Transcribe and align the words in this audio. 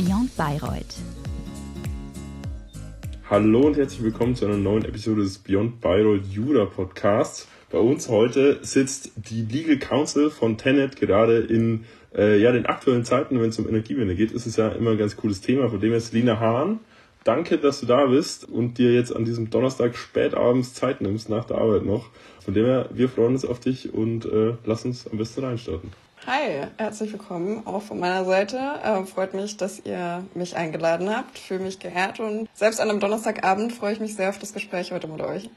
Beyond 0.00 0.34
Bayreuth. 0.34 0.94
Hallo 3.28 3.66
und 3.66 3.76
herzlich 3.76 4.02
willkommen 4.02 4.34
zu 4.34 4.46
einer 4.46 4.56
neuen 4.56 4.86
Episode 4.86 5.20
des 5.20 5.36
Beyond 5.40 5.82
Bayreuth 5.82 6.24
Jura 6.24 6.64
Podcasts. 6.64 7.46
Bei 7.70 7.76
uns 7.76 8.08
heute 8.08 8.60
sitzt 8.62 9.12
die 9.16 9.42
Legal 9.42 9.76
Counsel 9.76 10.30
von 10.30 10.56
Tenet 10.56 10.96
gerade 10.96 11.40
in 11.40 11.84
äh, 12.16 12.40
ja, 12.40 12.50
den 12.50 12.64
aktuellen 12.64 13.04
Zeiten, 13.04 13.42
wenn 13.42 13.50
es 13.50 13.58
um 13.58 13.68
Energiewende 13.68 14.14
geht, 14.14 14.32
ist 14.32 14.46
es 14.46 14.56
ja 14.56 14.70
immer 14.70 14.92
ein 14.92 14.98
ganz 14.98 15.18
cooles 15.18 15.42
Thema. 15.42 15.68
Von 15.68 15.80
dem 15.80 15.92
her, 15.92 16.00
Lina 16.12 16.40
Hahn, 16.40 16.80
danke, 17.24 17.58
dass 17.58 17.80
du 17.80 17.86
da 17.86 18.06
bist 18.06 18.48
und 18.48 18.78
dir 18.78 18.94
jetzt 18.94 19.14
an 19.14 19.26
diesem 19.26 19.50
Donnerstag 19.50 19.96
spätabends 19.96 20.72
Zeit 20.72 21.02
nimmst, 21.02 21.28
nach 21.28 21.44
der 21.44 21.58
Arbeit 21.58 21.84
noch. 21.84 22.08
Von 22.42 22.54
dem 22.54 22.64
her, 22.64 22.88
wir 22.94 23.10
freuen 23.10 23.34
uns 23.34 23.44
auf 23.44 23.60
dich 23.60 23.92
und 23.92 24.24
äh, 24.24 24.54
lass 24.64 24.86
uns 24.86 25.06
am 25.06 25.18
besten 25.18 25.44
reinstarten. 25.44 25.90
Hi, 26.26 26.66
herzlich 26.76 27.12
willkommen 27.12 27.66
auch 27.66 27.80
von 27.80 27.98
meiner 27.98 28.26
Seite. 28.26 28.58
Äh, 28.58 29.04
freut 29.06 29.32
mich, 29.32 29.56
dass 29.56 29.80
ihr 29.80 30.22
mich 30.34 30.54
eingeladen 30.54 31.08
habt. 31.08 31.38
Fühle 31.38 31.60
mich 31.60 31.78
geehrt 31.78 32.20
und 32.20 32.46
selbst 32.52 32.78
an 32.78 32.90
einem 32.90 33.00
Donnerstagabend 33.00 33.72
freue 33.72 33.94
ich 33.94 34.00
mich 34.00 34.16
sehr 34.16 34.28
auf 34.28 34.38
das 34.38 34.52
Gespräch 34.52 34.92
heute 34.92 35.08
mit 35.08 35.22
euch. 35.22 35.48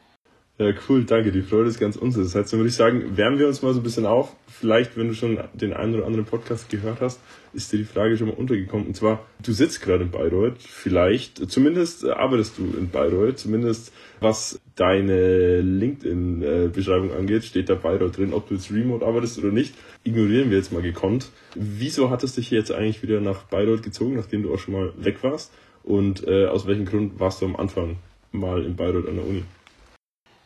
Ja, 0.60 0.72
cool, 0.88 1.04
danke. 1.04 1.32
Die 1.32 1.42
Freude 1.42 1.70
ist 1.70 1.80
ganz 1.80 1.96
unseres. 1.96 2.34
Das 2.34 2.36
heißt, 2.44 2.54
dann 2.54 2.60
würde 2.60 2.70
ich 2.70 2.76
sagen, 2.76 3.18
wärmen 3.18 3.40
wir 3.40 3.48
uns 3.48 3.64
mal 3.64 3.74
so 3.74 3.80
ein 3.80 3.84
bisschen 3.84 4.06
auf. 4.06 4.36
Vielleicht, 4.48 4.96
wenn 4.96 5.08
du 5.08 5.16
schon 5.16 5.40
den 5.56 5.74
einen 5.74 5.96
oder 5.96 6.06
anderen 6.06 6.26
Podcast 6.26 6.70
gehört 6.70 7.02
hast, 7.02 7.20
ist 7.54 7.74
dir 7.74 7.78
die 7.78 7.86
Frage 7.86 8.18
schon 8.18 8.28
mal 8.28 8.36
untergekommen. 8.36 8.86
Und 8.86 8.96
zwar, 8.96 9.26
du 9.42 9.52
sitzt 9.52 9.82
gerade 9.82 10.04
in 10.04 10.12
Bayreuth. 10.12 10.58
Vielleicht, 10.60 11.50
zumindest 11.50 12.06
arbeitest 12.06 12.60
du 12.60 12.66
in 12.78 12.90
Bayreuth. 12.90 13.40
Zumindest 13.40 13.92
was 14.20 14.62
deine 14.76 15.62
LinkedIn-Beschreibung 15.62 17.12
angeht, 17.14 17.46
steht 17.46 17.70
da 17.70 17.74
Bayreuth 17.74 18.18
drin. 18.18 18.32
Ob 18.32 18.48
du 18.48 18.54
jetzt 18.54 18.72
remote 18.72 19.04
arbeitest 19.04 19.40
oder 19.40 19.52
nicht, 19.52 19.74
ignorieren 20.04 20.52
wir 20.52 20.58
jetzt 20.58 20.72
mal 20.72 20.84
gekonnt. 20.84 21.32
Wieso 21.56 22.12
hattest 22.12 22.38
du 22.38 22.42
dich 22.42 22.52
jetzt 22.52 22.72
eigentlich 22.72 23.02
wieder 23.02 23.22
nach 23.22 23.42
Bayreuth 23.46 23.82
gezogen, 23.82 24.16
nachdem 24.18 24.44
du 24.44 24.54
auch 24.54 24.60
schon 24.60 24.76
mal 24.76 24.94
weg 24.98 25.24
warst? 25.24 25.52
Und 25.84 26.28
äh, 26.28 26.46
aus 26.46 26.68
welchem 26.68 26.86
Grund 26.86 27.20
warst 27.20 27.42
du 27.42 27.46
am 27.48 27.56
Anfang 27.56 27.98
mal 28.32 28.64
in 28.64 28.76
Bayreuth 28.76 29.10
an 29.10 29.16
der 29.16 29.26
Uni? 29.26 29.44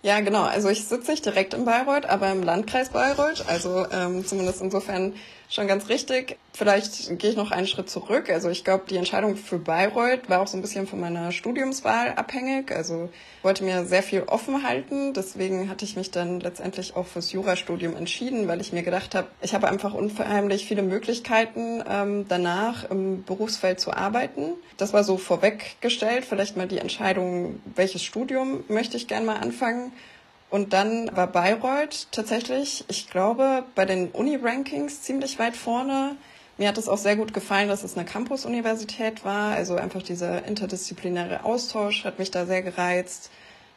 Ja, 0.03 0.19
genau. 0.19 0.43
Also 0.43 0.69
ich 0.69 0.85
sitze 0.85 1.11
nicht 1.11 1.25
direkt 1.25 1.53
in 1.53 1.65
Bayreuth, 1.65 2.05
aber 2.05 2.31
im 2.31 2.43
Landkreis 2.43 2.89
Bayreuth. 2.89 3.45
Also 3.47 3.85
ähm, 3.91 4.25
zumindest 4.25 4.61
insofern 4.61 5.13
schon 5.49 5.67
ganz 5.67 5.89
richtig. 5.89 6.37
Vielleicht 6.53 7.17
gehe 7.19 7.29
ich 7.29 7.37
noch 7.37 7.51
einen 7.51 7.67
Schritt 7.67 7.89
zurück. 7.89 8.29
Also 8.29 8.49
ich 8.49 8.63
glaube, 8.63 8.85
die 8.89 8.97
Entscheidung 8.97 9.35
für 9.35 9.59
Bayreuth 9.59 10.29
war 10.29 10.41
auch 10.41 10.47
so 10.47 10.57
ein 10.57 10.61
bisschen 10.61 10.87
von 10.87 10.99
meiner 10.99 11.31
Studiumswahl 11.31 12.13
abhängig. 12.13 12.71
Also 12.71 13.09
wollte 13.43 13.63
mir 13.63 13.85
sehr 13.85 14.03
viel 14.03 14.23
offen 14.23 14.67
halten. 14.67 15.13
Deswegen 15.13 15.69
hatte 15.69 15.85
ich 15.85 15.95
mich 15.95 16.11
dann 16.11 16.39
letztendlich 16.39 16.95
auch 16.95 17.05
fürs 17.05 17.31
Jurastudium 17.31 17.95
entschieden, 17.95 18.47
weil 18.47 18.59
ich 18.59 18.73
mir 18.73 18.83
gedacht 18.83 19.15
habe, 19.15 19.27
ich 19.41 19.53
habe 19.53 19.69
einfach 19.69 19.93
unheimlich 19.93 20.65
viele 20.65 20.81
Möglichkeiten, 20.81 21.83
ähm, 21.89 22.25
danach 22.27 22.89
im 22.89 23.23
Berufsfeld 23.23 23.79
zu 23.79 23.93
arbeiten. 23.93 24.53
Das 24.77 24.93
war 24.93 25.03
so 25.03 25.17
vorweggestellt. 25.17 26.25
Vielleicht 26.25 26.57
mal 26.57 26.67
die 26.67 26.79
Entscheidung, 26.79 27.61
welches 27.75 28.03
Studium 28.03 28.63
möchte 28.67 28.97
ich 28.97 29.07
gerne 29.07 29.25
mal 29.25 29.37
anfangen. 29.37 29.91
Und 30.49 30.73
dann 30.73 31.15
war 31.15 31.27
Bayreuth 31.27 32.07
tatsächlich, 32.11 32.85
ich 32.87 33.09
glaube, 33.09 33.63
bei 33.75 33.85
den 33.85 34.11
Uni-Rankings 34.11 35.01
ziemlich 35.01 35.39
weit 35.39 35.57
vorne. 35.57 36.15
Mir 36.57 36.69
hat 36.69 36.77
es 36.77 36.87
auch 36.87 36.97
sehr 36.97 37.17
gut 37.17 37.33
gefallen, 37.33 37.67
dass 37.67 37.83
es 37.83 37.97
eine 37.97 38.05
Campus-Universität 38.05 39.25
war. 39.25 39.53
Also 39.55 39.75
einfach 39.75 40.01
dieser 40.01 40.45
interdisziplinäre 40.45 41.43
Austausch 41.43 42.05
hat 42.05 42.17
mich 42.17 42.31
da 42.31 42.45
sehr 42.45 42.61
gereizt. 42.61 43.29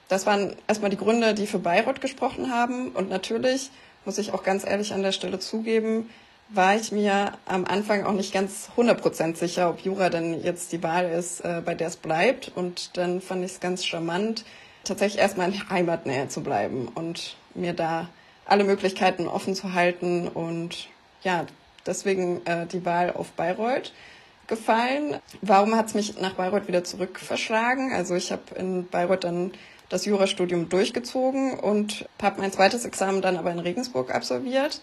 Das 0.09 0.27
waren 0.27 0.57
erstmal 0.69 0.91
die 0.91 0.97
Gründe, 0.97 1.35
die 1.35 1.47
für 1.47 1.59
Bayreuth 1.59 2.01
gesprochen 2.01 2.53
haben. 2.53 2.91
Und 2.93 3.11
natürlich, 3.11 3.71
muss 4.05 4.19
ich 4.19 4.33
auch 4.33 4.45
ganz 4.45 4.65
ehrlich 4.65 4.93
an 4.93 5.03
der 5.03 5.13
Stelle 5.13 5.41
zugeben, 5.41 6.09
war 6.49 6.75
ich 6.75 6.91
mir 6.91 7.33
am 7.47 7.65
Anfang 7.65 8.05
auch 8.05 8.13
nicht 8.13 8.33
ganz 8.33 8.71
100% 8.77 9.37
sicher, 9.37 9.71
ob 9.71 9.81
Jura 9.81 10.09
denn 10.09 10.43
jetzt 10.43 10.73
die 10.73 10.83
Wahl 10.83 11.09
ist, 11.09 11.41
äh, 11.41 11.63
bei 11.65 11.75
der 11.75 11.89
es 11.89 11.97
bleibt. 11.97 12.51
Und 12.55 12.97
dann 12.97 13.21
fand 13.21 13.45
ich 13.45 13.53
es 13.53 13.61
ganz 13.61 13.85
charmant, 13.85 14.45
tatsächlich 14.85 15.21
erstmal 15.21 15.53
in 15.53 15.71
Heimatnähe 15.71 16.29
zu 16.29 16.43
bleiben 16.43 16.89
und 16.89 17.37
mir 17.55 17.73
da 17.73 18.09
alle 18.45 18.65
Möglichkeiten 18.65 19.29
offen 19.29 19.55
zu 19.55 19.75
halten 19.75 20.29
und 20.29 20.89
ja, 21.23 21.47
deswegen 21.87 22.45
äh, 22.47 22.67
die 22.67 22.85
Wahl 22.85 23.13
auf 23.13 23.31
Bayreuth 23.33 23.93
gefallen. 24.47 25.17
Warum 25.41 25.77
hat 25.77 25.87
es 25.87 25.95
mich 25.95 26.21
nach 26.21 26.35
Bayreuth 26.35 26.69
wieder 26.69 26.85
zurück 26.85 27.19
verschlagen? 27.19 27.93
Also 27.93 28.15
ich 28.15 28.33
habe 28.33 28.55
in 28.57 28.87
Bayreuth 28.89 29.25
dann 29.25 29.53
das 29.89 30.05
Jurastudium 30.05 30.69
durchgezogen 30.69 31.59
und 31.59 32.09
habe 32.23 32.41
mein 32.41 32.53
zweites 32.53 32.85
Examen 32.85 33.23
dann 33.23 33.37
aber 33.37 33.51
in 33.51 33.59
Regensburg 33.59 34.15
absolviert. 34.15 34.81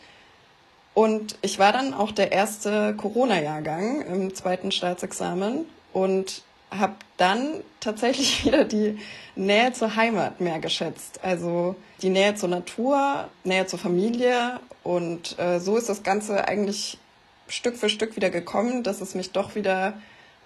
Und 0.94 1.38
ich 1.41 1.59
war 1.59 1.72
dann 1.72 1.94
auch 1.94 2.12
der 2.12 2.31
erste 2.31 2.96
Corona-Jahrgang 2.96 4.02
im 4.02 4.34
zweiten 4.34 4.72
Staatsexamen 4.72 5.66
und 5.94 6.44
habe 6.72 6.96
dann 7.18 7.64
tatsächlich 7.80 8.46
wieder 8.46 8.66
die 8.66 9.00
Nähe 9.36 9.74
zur 9.74 9.96
Heimat 9.96 10.42
mehr 10.42 10.60
geschätzt. 10.60 11.20
Also 11.24 11.76
die 12.02 12.10
Nähe 12.10 12.36
zur 12.36 12.50
Natur, 12.50 13.30
Nähe 13.44 13.68
zur 13.68 13.80
Familie. 13.80 14.60
Und 14.84 15.38
äh, 15.40 15.60
so 15.60 15.78
ist 15.78 15.90
das 15.90 16.04
Ganze 16.04 16.48
eigentlich 16.48 16.98
Stück 17.48 17.78
für 17.78 17.90
Stück 17.90 18.16
wieder 18.16 18.30
gekommen, 18.30 18.84
dass 18.84 19.02
es 19.02 19.16
mich 19.16 19.32
doch 19.32 19.56
wieder 19.56 19.94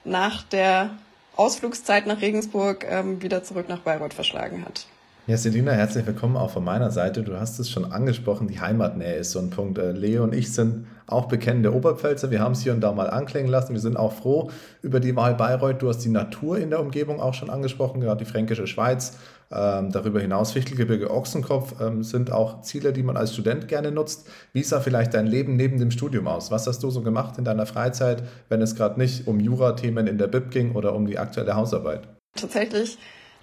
nach 0.04 0.44
der 0.44 0.98
Ausflugszeit 1.36 2.06
nach 2.08 2.22
Regensburg 2.22 2.86
ähm, 2.88 3.22
wieder 3.22 3.44
zurück 3.44 3.70
nach 3.70 3.80
Bayreuth 3.80 4.14
verschlagen 4.14 4.66
hat. 4.66 4.86
Ja, 5.31 5.38
Selina, 5.38 5.72
herzlich 5.72 6.06
willkommen 6.06 6.36
auch 6.36 6.50
von 6.50 6.66
meiner 6.66 6.92
Seite. 6.92 7.24
Du 7.24 7.40
hast 7.40 7.58
es 7.58 7.69
schon 7.69 7.90
angesprochen, 7.90 8.50
die 8.50 8.59
Heimatnähe 8.59 9.16
ist 9.16 9.31
so 9.31 9.40
ein 9.40 9.50
Punkt. 9.50 9.78
Äh, 9.78 9.94
Leo 9.94 10.25
und 10.25 10.36
ich 10.36 10.52
sind 10.52 10.88
auch 11.08 11.30
bekennende 11.30 11.74
Oberpfälzer. 11.74 12.31
Wir 12.31 12.42
haben 12.42 12.52
es 12.52 12.64
hier 12.64 12.74
und 12.74 12.81
da 12.81 12.92
mal 12.92 13.09
anklingen 13.09 13.50
lassen. 13.50 13.72
Wir 13.72 13.80
sind 13.80 13.96
auch 13.96 14.12
froh 14.12 14.50
über 14.81 15.00
die 15.00 15.16
Wahl 15.16 15.36
Bayreuth. 15.36 15.81
Du 15.81 15.88
hast 15.88 16.00
die 16.00 16.09
Natur 16.09 16.58
in 16.58 16.70
der 16.70 16.81
Umgebung 16.81 17.22
auch 17.22 17.34
schon 17.34 17.50
angesprochen, 17.50 18.02
gerade 18.02 18.25
die 18.25 18.30
fränkische 18.30 18.68
Schweiz. 18.68 19.20
Ähm, 19.50 19.90
darüber 19.94 20.20
hinaus 20.20 20.52
Fichtelgebirge, 20.52 21.09
Ochsenkopf 21.09 21.80
ähm, 21.80 22.03
sind 22.03 22.30
auch 22.34 22.59
Ziele, 22.59 22.91
die 22.91 23.02
man 23.02 23.16
als 23.16 23.31
Student 23.31 23.70
gerne 23.70 23.94
nutzt. 23.94 24.28
Wie 24.52 24.64
sah 24.64 24.81
vielleicht 24.81 25.14
dein 25.14 25.28
Leben 25.28 25.56
neben 25.56 25.80
dem 25.80 25.91
Studium 25.91 26.28
aus? 26.28 26.52
Was 26.52 26.68
hast 26.68 26.84
du 26.84 26.91
so 26.91 27.03
gemacht 27.03 27.38
in 27.38 27.46
deiner 27.46 27.66
Freizeit, 27.66 28.24
wenn 28.50 28.62
es 28.62 28.75
gerade 28.75 29.00
nicht 29.00 29.28
um 29.28 29.40
Jura-Themen 29.40 30.08
in 30.08 30.18
der 30.18 30.28
BIP 30.28 30.52
ging 30.52 30.75
oder 30.75 30.94
um 30.94 31.06
die 31.06 31.18
aktuelle 31.18 31.56
Hausarbeit? 31.56 32.09
Tatsächlich 32.36 32.97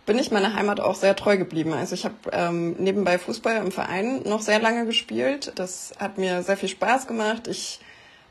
bin 0.08 0.18
ich 0.18 0.30
meiner 0.30 0.54
Heimat 0.54 0.80
auch 0.80 0.94
sehr 0.94 1.14
treu 1.14 1.36
geblieben. 1.36 1.74
Also 1.74 1.94
ich 1.94 2.06
habe 2.06 2.14
ähm, 2.32 2.72
nebenbei 2.78 3.18
Fußball 3.18 3.58
im 3.58 3.70
Verein 3.70 4.22
noch 4.22 4.40
sehr 4.40 4.58
lange 4.58 4.86
gespielt. 4.86 5.52
Das 5.56 5.92
hat 5.98 6.16
mir 6.16 6.42
sehr 6.42 6.56
viel 6.56 6.70
Spaß 6.70 7.06
gemacht. 7.06 7.46
Ich 7.46 7.78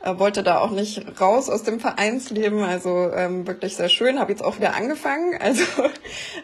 äh, 0.02 0.18
wollte 0.18 0.42
da 0.42 0.58
auch 0.58 0.72
nicht 0.72 1.20
raus 1.20 1.48
aus 1.48 1.62
dem 1.62 1.78
Vereinsleben. 1.78 2.64
Also 2.64 3.12
ähm, 3.14 3.46
wirklich 3.46 3.76
sehr 3.76 3.88
schön. 3.88 4.18
Habe 4.18 4.32
jetzt 4.32 4.42
auch 4.42 4.58
wieder 4.58 4.74
angefangen. 4.74 5.38
Also 5.40 5.62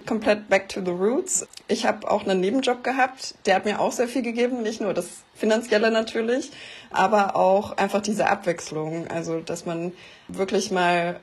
komplett 0.07 0.49
back 0.49 0.69
to 0.69 0.81
the 0.85 0.93
roots. 0.93 1.49
Ich 1.67 1.85
habe 1.85 2.09
auch 2.09 2.23
einen 2.23 2.39
Nebenjob 2.39 2.85
gehabt. 2.85 3.35
Der 3.47 3.57
hat 3.57 3.65
mir 3.65 3.81
auch 3.81 3.91
sehr 3.91 4.07
viel 4.07 4.23
gegeben. 4.23 4.63
Nicht 4.63 4.81
nur 4.81 4.95
das 4.95 5.09
Finanzielle 5.35 5.91
natürlich, 5.91 6.53
aber 6.91 7.35
auch 7.35 7.77
einfach 7.77 8.03
diese 8.03 8.29
Abwechslung. 8.29 9.09
Also 9.09 9.41
dass 9.41 9.67
man 9.67 9.91
wirklich 10.29 10.71
mal 10.71 11.19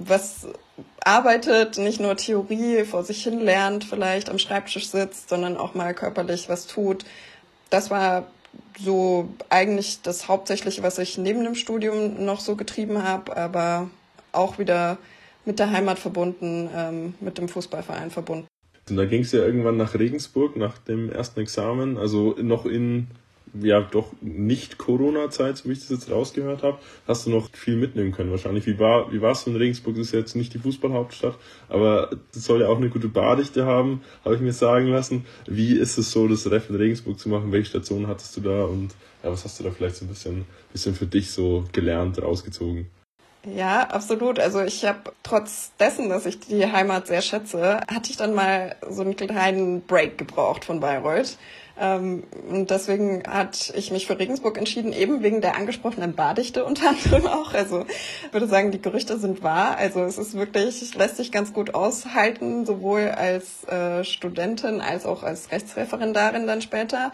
was 0.00 0.48
arbeitet, 1.04 1.78
nicht 1.78 2.00
nur 2.00 2.16
Theorie 2.16 2.84
vor 2.84 3.04
sich 3.04 3.22
hin 3.22 3.40
lernt, 3.40 3.84
vielleicht 3.84 4.30
am 4.30 4.38
Schreibtisch 4.38 4.88
sitzt, 4.88 5.28
sondern 5.28 5.56
auch 5.56 5.74
mal 5.74 5.94
körperlich 5.94 6.48
was 6.48 6.66
tut. 6.66 7.04
Das 7.70 7.90
war 7.90 8.26
so 8.78 9.28
eigentlich 9.48 10.02
das 10.02 10.28
Hauptsächliche, 10.28 10.82
was 10.82 10.98
ich 10.98 11.18
neben 11.18 11.44
dem 11.44 11.54
Studium 11.54 12.24
noch 12.24 12.40
so 12.40 12.56
getrieben 12.56 13.02
habe, 13.02 13.36
aber 13.36 13.90
auch 14.32 14.58
wieder 14.58 14.98
mit 15.44 15.58
der 15.58 15.70
Heimat 15.70 15.98
verbunden, 15.98 16.68
ähm, 16.74 17.14
mit 17.20 17.38
dem 17.38 17.48
Fußballverein 17.48 18.10
verbunden. 18.10 18.46
Und 18.88 18.96
da 18.96 19.04
ging 19.04 19.22
es 19.22 19.32
ja 19.32 19.40
irgendwann 19.40 19.76
nach 19.76 19.94
Regensburg 19.94 20.56
nach 20.56 20.78
dem 20.78 21.10
ersten 21.12 21.40
Examen, 21.40 21.96
also 21.96 22.34
noch 22.40 22.66
in 22.66 23.08
ja 23.54 23.80
doch 23.80 24.12
nicht 24.20 24.78
Corona-Zeit, 24.78 25.58
so 25.58 25.68
wie 25.68 25.72
ich 25.72 25.80
das 25.80 25.90
jetzt 25.90 26.10
rausgehört 26.10 26.62
habe, 26.62 26.78
hast 27.06 27.26
du 27.26 27.30
noch 27.30 27.48
viel 27.52 27.76
mitnehmen 27.76 28.12
können 28.12 28.30
wahrscheinlich. 28.30 28.66
Wie 28.66 28.78
war 28.78 29.12
wie 29.12 29.20
war's 29.20 29.46
in 29.46 29.56
Regensburg? 29.56 29.96
Das 29.96 30.06
ist 30.06 30.12
jetzt 30.12 30.36
nicht 30.36 30.54
die 30.54 30.58
Fußballhauptstadt, 30.58 31.36
aber 31.68 32.10
es 32.34 32.44
soll 32.44 32.60
ja 32.60 32.68
auch 32.68 32.78
eine 32.78 32.90
gute 32.90 33.08
Bardichte 33.08 33.66
haben, 33.66 34.02
habe 34.24 34.34
ich 34.34 34.40
mir 34.40 34.52
sagen 34.52 34.86
lassen. 34.86 35.26
Wie 35.46 35.74
ist 35.74 35.98
es 35.98 36.10
so, 36.10 36.28
das 36.28 36.50
Ref 36.50 36.70
in 36.70 36.76
Regensburg 36.76 37.18
zu 37.18 37.28
machen? 37.28 37.52
Welche 37.52 37.70
Stationen 37.70 38.06
hattest 38.06 38.36
du 38.36 38.40
da 38.40 38.64
und 38.64 38.90
ja, 39.22 39.30
was 39.30 39.44
hast 39.44 39.60
du 39.60 39.64
da 39.64 39.70
vielleicht 39.70 39.96
so 39.96 40.04
ein 40.04 40.08
bisschen, 40.08 40.44
bisschen 40.72 40.94
für 40.94 41.06
dich 41.06 41.30
so 41.30 41.64
gelernt, 41.72 42.22
rausgezogen? 42.22 42.86
Ja, 43.44 43.82
absolut. 43.84 44.38
Also 44.38 44.60
ich 44.60 44.84
habe 44.84 45.12
trotz 45.22 45.72
dessen, 45.78 46.10
dass 46.10 46.26
ich 46.26 46.40
die 46.40 46.66
Heimat 46.70 47.06
sehr 47.06 47.22
schätze, 47.22 47.80
hatte 47.90 48.10
ich 48.10 48.16
dann 48.16 48.34
mal 48.34 48.76
so 48.88 49.00
einen 49.00 49.16
kleinen 49.16 49.82
Break 49.82 50.18
gebraucht 50.18 50.64
von 50.64 50.80
Bayreuth. 50.80 51.38
Ähm, 51.78 52.24
und 52.48 52.70
deswegen 52.70 53.22
hat 53.26 53.72
ich 53.74 53.90
mich 53.90 54.06
für 54.06 54.18
Regensburg 54.18 54.58
entschieden, 54.58 54.92
eben 54.92 55.22
wegen 55.22 55.40
der 55.40 55.56
angesprochenen 55.56 56.14
Bardichte 56.14 56.64
unter 56.64 56.90
anderem 56.90 57.26
auch. 57.26 57.54
Also 57.54 57.86
würde 58.32 58.46
sagen, 58.46 58.70
die 58.70 58.82
Gerüchte 58.82 59.18
sind 59.18 59.42
wahr. 59.42 59.76
Also 59.76 60.02
es 60.02 60.18
ist 60.18 60.34
wirklich, 60.34 60.94
lässt 60.94 61.16
sich 61.16 61.32
ganz 61.32 61.52
gut 61.52 61.74
aushalten, 61.74 62.66
sowohl 62.66 63.08
als 63.10 63.64
äh, 63.64 64.04
Studentin 64.04 64.80
als 64.80 65.06
auch 65.06 65.22
als 65.22 65.50
Rechtsreferendarin 65.52 66.46
dann 66.46 66.62
später. 66.62 67.12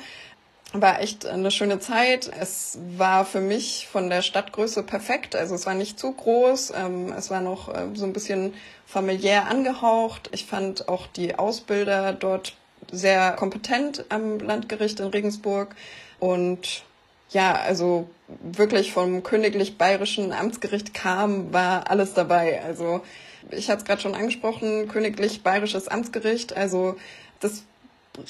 war 0.73 1.01
echt 1.01 1.27
eine 1.27 1.51
schöne 1.51 1.79
Zeit. 1.79 2.31
Es 2.41 2.79
war 2.97 3.25
für 3.25 3.41
mich 3.41 3.89
von 3.91 4.11
der 4.11 4.23
Stadtgröße 4.23 4.83
perfekt. 4.83 5.37
Also 5.37 5.55
es 5.55 5.67
war 5.67 5.75
nicht 5.75 5.99
zu 5.99 6.13
groß. 6.13 6.73
Ähm, 6.77 7.13
es 7.17 7.31
war 7.31 7.41
noch 7.41 7.69
äh, 7.69 7.87
so 7.95 8.05
ein 8.05 8.13
bisschen 8.13 8.53
familiär 8.85 9.49
angehaucht. 9.49 10.31
Ich 10.33 10.47
fand 10.47 10.89
auch 10.89 11.07
die 11.07 11.39
Ausbilder 11.39 12.13
dort 12.13 12.57
sehr 12.93 13.33
kompetent 13.33 14.05
am 14.09 14.39
Landgericht 14.39 15.01
in 15.01 15.07
Regensburg. 15.07 15.75
Und 16.19 16.85
ja, 17.31 17.55
also 17.55 18.09
wirklich 18.29 18.93
vom 18.93 19.23
königlich 19.23 19.79
bayerischen 19.79 20.33
Amtsgericht 20.33 20.95
kam, 20.95 21.53
war 21.53 21.91
alles 21.91 22.15
dabei. 22.15 22.63
Also 22.65 23.03
ich 23.51 23.69
hatte 23.69 23.81
es 23.81 23.85
gerade 23.85 24.01
schon 24.01 24.15
angesprochen, 24.15 24.89
königlich 24.89 25.43
bayerisches 25.43 25.89
Amtsgericht. 25.89 26.57
Also 26.57 26.97
das 27.41 27.65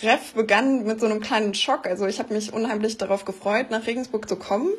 Ref 0.02 0.32
begann 0.34 0.84
mit 0.84 1.00
so 1.00 1.06
einem 1.06 1.20
kleinen 1.20 1.54
Schock. 1.54 1.86
Also 1.86 2.06
ich 2.06 2.18
habe 2.18 2.34
mich 2.34 2.52
unheimlich 2.52 2.98
darauf 2.98 3.24
gefreut, 3.24 3.70
nach 3.70 3.86
Regensburg 3.86 4.28
zu 4.28 4.36
kommen, 4.36 4.70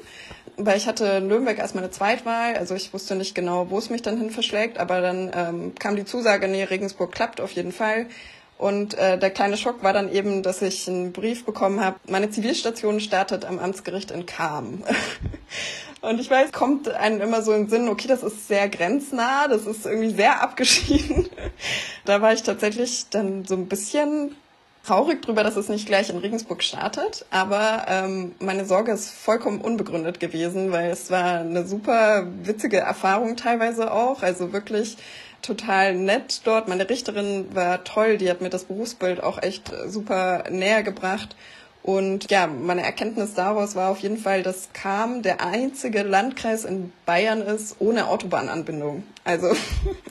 weil 0.58 0.78
ich 0.78 0.88
hatte 0.88 1.22
Nürnberg 1.22 1.60
als 1.60 1.74
meine 1.74 1.92
Zweitwahl. 1.92 2.56
Also 2.56 2.76
ich 2.76 2.94
wusste 2.94 3.16
nicht 3.16 3.34
genau, 3.34 3.70
wo 3.70 3.78
es 3.78 3.90
mich 3.90 4.02
dann 4.02 4.18
hin 4.18 4.32
verschlägt, 4.32 4.78
aber 4.78 5.02
dann 5.02 5.32
ähm, 5.34 5.76
kam 5.76 5.96
die 5.96 6.06
Zusage, 6.06 6.48
nee, 6.48 6.64
Regensburg 6.64 7.12
klappt 7.12 7.40
auf 7.40 7.52
jeden 7.52 7.72
Fall. 7.72 8.08
Und 8.58 8.96
äh, 8.96 9.20
der 9.20 9.30
kleine 9.30 9.56
Schock 9.56 9.84
war 9.84 9.94
dann 9.94 10.12
eben, 10.12 10.42
dass 10.42 10.62
ich 10.62 10.88
einen 10.88 11.12
Brief 11.12 11.46
bekommen 11.46 11.80
habe, 11.80 11.98
meine 12.08 12.32
Zivilstation 12.32 13.00
startet 13.00 13.46
am 13.46 13.60
Amtsgericht 13.60 14.12
in 14.12 14.26
Kam. 14.26 14.84
Und 16.02 16.20
ich 16.20 16.30
weiß, 16.30 16.52
kommt 16.52 16.90
einem 16.90 17.22
immer 17.22 17.42
so 17.42 17.54
in 17.54 17.64
den 17.64 17.70
Sinn, 17.70 17.90
okay, 17.90 18.08
das 18.08 18.24
ist 18.24 18.48
sehr 18.48 18.70
grenznah, 18.70 19.48
das 19.48 19.66
ist 19.66 19.86
irgendwie 19.86 20.14
sehr 20.14 20.42
abgeschieden. 20.42 21.28
da 22.06 22.22
war 22.22 22.34
ich 22.34 22.44
tatsächlich 22.44 23.06
dann 23.10 23.46
so 23.46 23.56
ein 23.56 23.68
bisschen 23.68 24.36
traurig 24.86 25.22
drüber, 25.22 25.44
dass 25.44 25.58
es 25.58 25.70
nicht 25.70 25.86
gleich 25.86 26.10
in 26.10 26.18
Regensburg 26.18 26.64
startet, 26.64 27.26
aber 27.30 27.86
ähm, 27.90 28.36
meine 28.40 28.64
Sorge 28.64 28.94
ist 28.94 29.10
vollkommen 29.10 29.60
unbegründet 29.60 30.20
gewesen, 30.20 30.72
weil 30.72 30.90
es 30.92 31.12
war 31.12 31.40
eine 31.40 31.68
super 31.68 32.26
witzige 32.44 32.78
Erfahrung 32.78 33.36
teilweise 33.36 33.92
auch, 33.92 34.24
also 34.24 34.54
wirklich 34.54 34.98
total 35.42 35.96
nett 35.96 36.42
dort. 36.46 36.68
Meine 36.68 36.90
Richterin 36.90 37.54
war 37.54 37.84
toll, 37.84 38.18
die 38.18 38.30
hat 38.30 38.42
mir 38.42 38.50
das 38.50 38.66
Berufsbild 38.66 39.22
auch 39.22 39.42
echt 39.42 39.72
super 39.88 40.44
näher 40.50 40.84
gebracht. 40.84 41.36
Und 41.84 42.30
ja, 42.30 42.48
meine 42.48 42.84
Erkenntnis 42.84 43.34
daraus 43.34 43.76
war 43.76 43.92
auf 43.92 44.00
jeden 44.00 44.18
Fall, 44.18 44.44
dass 44.44 44.74
Kam 44.74 45.22
der 45.22 45.42
einzige 45.46 46.04
Landkreis 46.04 46.66
in 46.66 46.92
Bayern 47.06 47.42
ist 47.42 47.78
ohne 47.80 48.10
Autobahnanbindung. 48.10 49.04
Also 49.24 49.56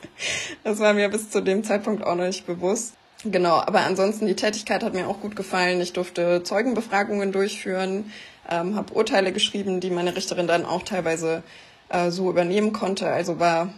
das 0.64 0.78
war 0.80 0.94
mir 0.94 1.10
bis 1.10 1.30
zu 1.30 1.42
dem 1.42 1.64
Zeitpunkt 1.64 2.02
auch 2.02 2.14
noch 2.14 2.24
nicht 2.24 2.46
bewusst. 2.46 2.94
Genau, 3.24 3.56
aber 3.56 3.80
ansonsten 3.80 4.26
die 4.26 4.36
Tätigkeit 4.36 4.82
hat 4.82 4.94
mir 4.94 5.08
auch 5.08 5.20
gut 5.20 5.36
gefallen. 5.36 5.80
Ich 5.80 5.92
durfte 5.92 6.42
Zeugenbefragungen 6.42 7.32
durchführen, 7.32 8.10
ähm, 8.48 8.76
habe 8.76 8.94
Urteile 8.94 9.32
geschrieben, 9.32 9.80
die 9.80 9.90
meine 9.90 10.16
Richterin 10.16 10.46
dann 10.46 10.64
auch 10.64 10.82
teilweise 10.82 11.42
äh, 11.88 12.10
so 12.10 12.30
übernehmen 12.30 12.72
konnte. 12.72 13.08
Also 13.08 13.38
war, 13.38 13.68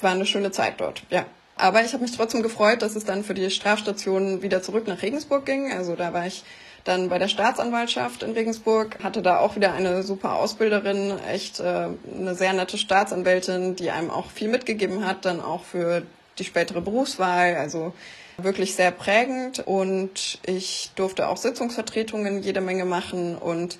war 0.00 0.12
eine 0.12 0.26
schöne 0.26 0.50
Zeit 0.50 0.74
dort, 0.78 1.02
ja. 1.10 1.24
Aber 1.58 1.82
ich 1.82 1.94
habe 1.94 2.02
mich 2.02 2.14
trotzdem 2.14 2.42
gefreut, 2.42 2.82
dass 2.82 2.96
es 2.96 3.04
dann 3.04 3.24
für 3.24 3.32
die 3.32 3.50
Strafstation 3.50 4.42
wieder 4.42 4.62
zurück 4.62 4.86
nach 4.86 5.00
Regensburg 5.00 5.46
ging. 5.46 5.72
Also 5.72 5.96
da 5.96 6.12
war 6.12 6.26
ich 6.26 6.44
dann 6.84 7.08
bei 7.08 7.18
der 7.18 7.28
Staatsanwaltschaft 7.28 8.22
in 8.22 8.32
Regensburg, 8.32 9.02
hatte 9.02 9.22
da 9.22 9.38
auch 9.38 9.56
wieder 9.56 9.72
eine 9.72 10.02
super 10.02 10.34
Ausbilderin, 10.34 11.14
echt 11.30 11.60
äh, 11.60 11.88
eine 12.18 12.34
sehr 12.34 12.52
nette 12.52 12.76
Staatsanwältin, 12.76 13.74
die 13.74 13.90
einem 13.90 14.10
auch 14.10 14.30
viel 14.30 14.48
mitgegeben 14.48 15.06
hat, 15.06 15.24
dann 15.24 15.40
auch 15.40 15.64
für 15.64 16.02
die 16.38 16.44
spätere 16.44 16.82
Berufswahl. 16.82 17.56
Also 17.56 17.94
wirklich 18.38 18.74
sehr 18.74 18.90
prägend 18.90 19.60
und 19.66 20.38
ich 20.44 20.90
durfte 20.94 21.28
auch 21.28 21.38
Sitzungsvertretungen 21.38 22.42
jede 22.42 22.60
Menge 22.60 22.84
machen 22.84 23.36
und 23.36 23.78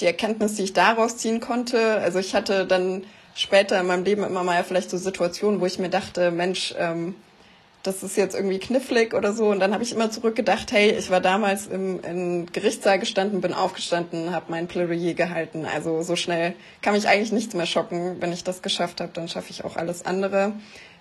die 0.00 0.06
Erkenntnis, 0.06 0.54
die 0.54 0.64
ich 0.64 0.72
daraus 0.74 1.16
ziehen 1.16 1.40
konnte, 1.40 1.98
also 1.98 2.18
ich 2.18 2.34
hatte 2.34 2.66
dann 2.66 3.04
später 3.34 3.80
in 3.80 3.86
meinem 3.86 4.04
Leben 4.04 4.24
immer 4.24 4.44
mal 4.44 4.62
vielleicht 4.64 4.90
so 4.90 4.96
Situationen, 4.96 5.60
wo 5.60 5.66
ich 5.66 5.78
mir 5.78 5.90
dachte, 5.90 6.30
Mensch, 6.30 6.74
ähm, 6.78 7.14
das 7.84 8.02
ist 8.02 8.16
jetzt 8.16 8.34
irgendwie 8.34 8.58
knifflig 8.58 9.12
oder 9.12 9.34
so. 9.34 9.48
Und 9.48 9.60
dann 9.60 9.74
habe 9.74 9.82
ich 9.82 9.92
immer 9.92 10.10
zurückgedacht, 10.10 10.72
hey, 10.72 10.90
ich 10.92 11.10
war 11.10 11.20
damals 11.20 11.66
im, 11.66 12.00
im 12.02 12.46
Gerichtssaal 12.50 12.98
gestanden, 12.98 13.42
bin 13.42 13.52
aufgestanden, 13.52 14.32
habe 14.32 14.46
mein 14.48 14.66
Plädoyer 14.66 15.12
gehalten. 15.12 15.66
Also 15.66 16.00
so 16.02 16.16
schnell 16.16 16.54
kann 16.80 16.94
mich 16.94 17.06
eigentlich 17.06 17.32
nichts 17.32 17.54
mehr 17.54 17.66
schocken. 17.66 18.16
Wenn 18.20 18.32
ich 18.32 18.42
das 18.42 18.62
geschafft 18.62 19.00
habe, 19.02 19.12
dann 19.12 19.28
schaffe 19.28 19.50
ich 19.50 19.64
auch 19.64 19.76
alles 19.76 20.06
andere. 20.06 20.54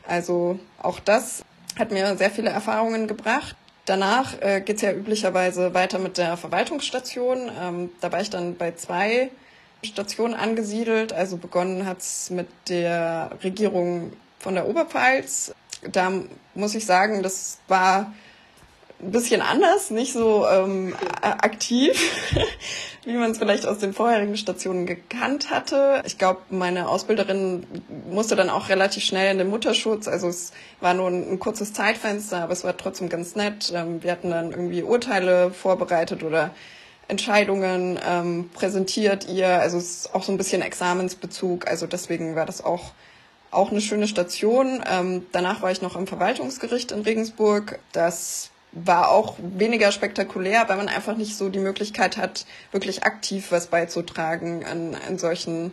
Also 0.05 0.59
auch 0.77 0.99
das 0.99 1.45
hat 1.79 1.91
mir 1.91 2.17
sehr 2.17 2.29
viele 2.29 2.49
Erfahrungen 2.49 3.07
gebracht. 3.07 3.55
Danach 3.85 4.41
äh, 4.41 4.61
geht 4.61 4.77
es 4.77 4.81
ja 4.81 4.91
üblicherweise 4.91 5.73
weiter 5.73 5.99
mit 5.99 6.17
der 6.17 6.35
Verwaltungsstation. 6.35 7.49
Ähm, 7.61 7.89
da 8.01 8.11
war 8.11 8.19
ich 8.19 8.29
dann 8.29 8.55
bei 8.55 8.73
zwei 8.73 9.29
Stationen 9.83 10.33
angesiedelt. 10.33 11.13
Also 11.13 11.37
begonnen 11.37 11.85
hat 11.85 11.99
es 11.99 12.29
mit 12.29 12.47
der 12.69 13.31
Regierung 13.43 14.13
von 14.39 14.55
der 14.55 14.67
Oberpfalz. 14.67 15.53
Da 15.91 16.11
muss 16.55 16.75
ich 16.75 16.85
sagen, 16.85 17.23
das 17.23 17.59
war 17.67 18.13
ein 19.03 19.11
bisschen 19.11 19.41
anders, 19.41 19.89
nicht 19.89 20.13
so 20.13 20.47
ähm, 20.47 20.95
aktiv, 21.21 21.93
wie 23.05 23.13
man 23.13 23.31
es 23.31 23.37
vielleicht 23.37 23.65
aus 23.65 23.79
den 23.79 23.93
vorherigen 23.93 24.37
Stationen 24.37 24.85
gekannt 24.85 25.49
hatte. 25.49 26.01
Ich 26.05 26.17
glaube, 26.17 26.41
meine 26.49 26.87
Ausbilderin 26.87 27.65
musste 28.09 28.35
dann 28.35 28.49
auch 28.49 28.69
relativ 28.69 29.03
schnell 29.03 29.31
in 29.31 29.37
den 29.37 29.49
Mutterschutz. 29.49 30.07
Also 30.07 30.29
es 30.29 30.53
war 30.79 30.93
nur 30.93 31.09
ein, 31.09 31.33
ein 31.33 31.39
kurzes 31.39 31.73
Zeitfenster, 31.73 32.43
aber 32.43 32.53
es 32.53 32.63
war 32.63 32.77
trotzdem 32.77 33.09
ganz 33.09 33.35
nett. 33.35 33.73
Ähm, 33.75 34.01
wir 34.03 34.11
hatten 34.11 34.29
dann 34.29 34.51
irgendwie 34.51 34.83
Urteile 34.83 35.51
vorbereitet 35.51 36.23
oder 36.23 36.51
Entscheidungen 37.07 37.99
ähm, 38.05 38.49
präsentiert 38.53 39.27
ihr. 39.27 39.47
Also 39.47 39.77
es 39.77 40.05
ist 40.05 40.15
auch 40.15 40.23
so 40.23 40.31
ein 40.31 40.37
bisschen 40.37 40.61
Examensbezug. 40.61 41.67
Also 41.67 41.87
deswegen 41.87 42.35
war 42.35 42.45
das 42.45 42.63
auch 42.63 42.91
auch 43.53 43.71
eine 43.71 43.81
schöne 43.81 44.07
Station. 44.07 44.83
Ähm, 44.89 45.25
danach 45.31 45.61
war 45.61 45.71
ich 45.71 45.81
noch 45.81 45.95
im 45.95 46.07
Verwaltungsgericht 46.07 46.91
in 46.91 47.01
Regensburg. 47.01 47.79
Das 47.91 48.49
war 48.71 49.11
auch 49.11 49.35
weniger 49.37 49.91
spektakulär, 49.91 50.67
weil 50.67 50.77
man 50.77 50.89
einfach 50.89 51.15
nicht 51.15 51.37
so 51.37 51.49
die 51.49 51.59
Möglichkeit 51.59 52.17
hat, 52.17 52.45
wirklich 52.71 53.03
aktiv 53.03 53.51
was 53.51 53.67
beizutragen 53.67 54.65
an, 54.65 54.97
an 55.07 55.19
solchen 55.19 55.71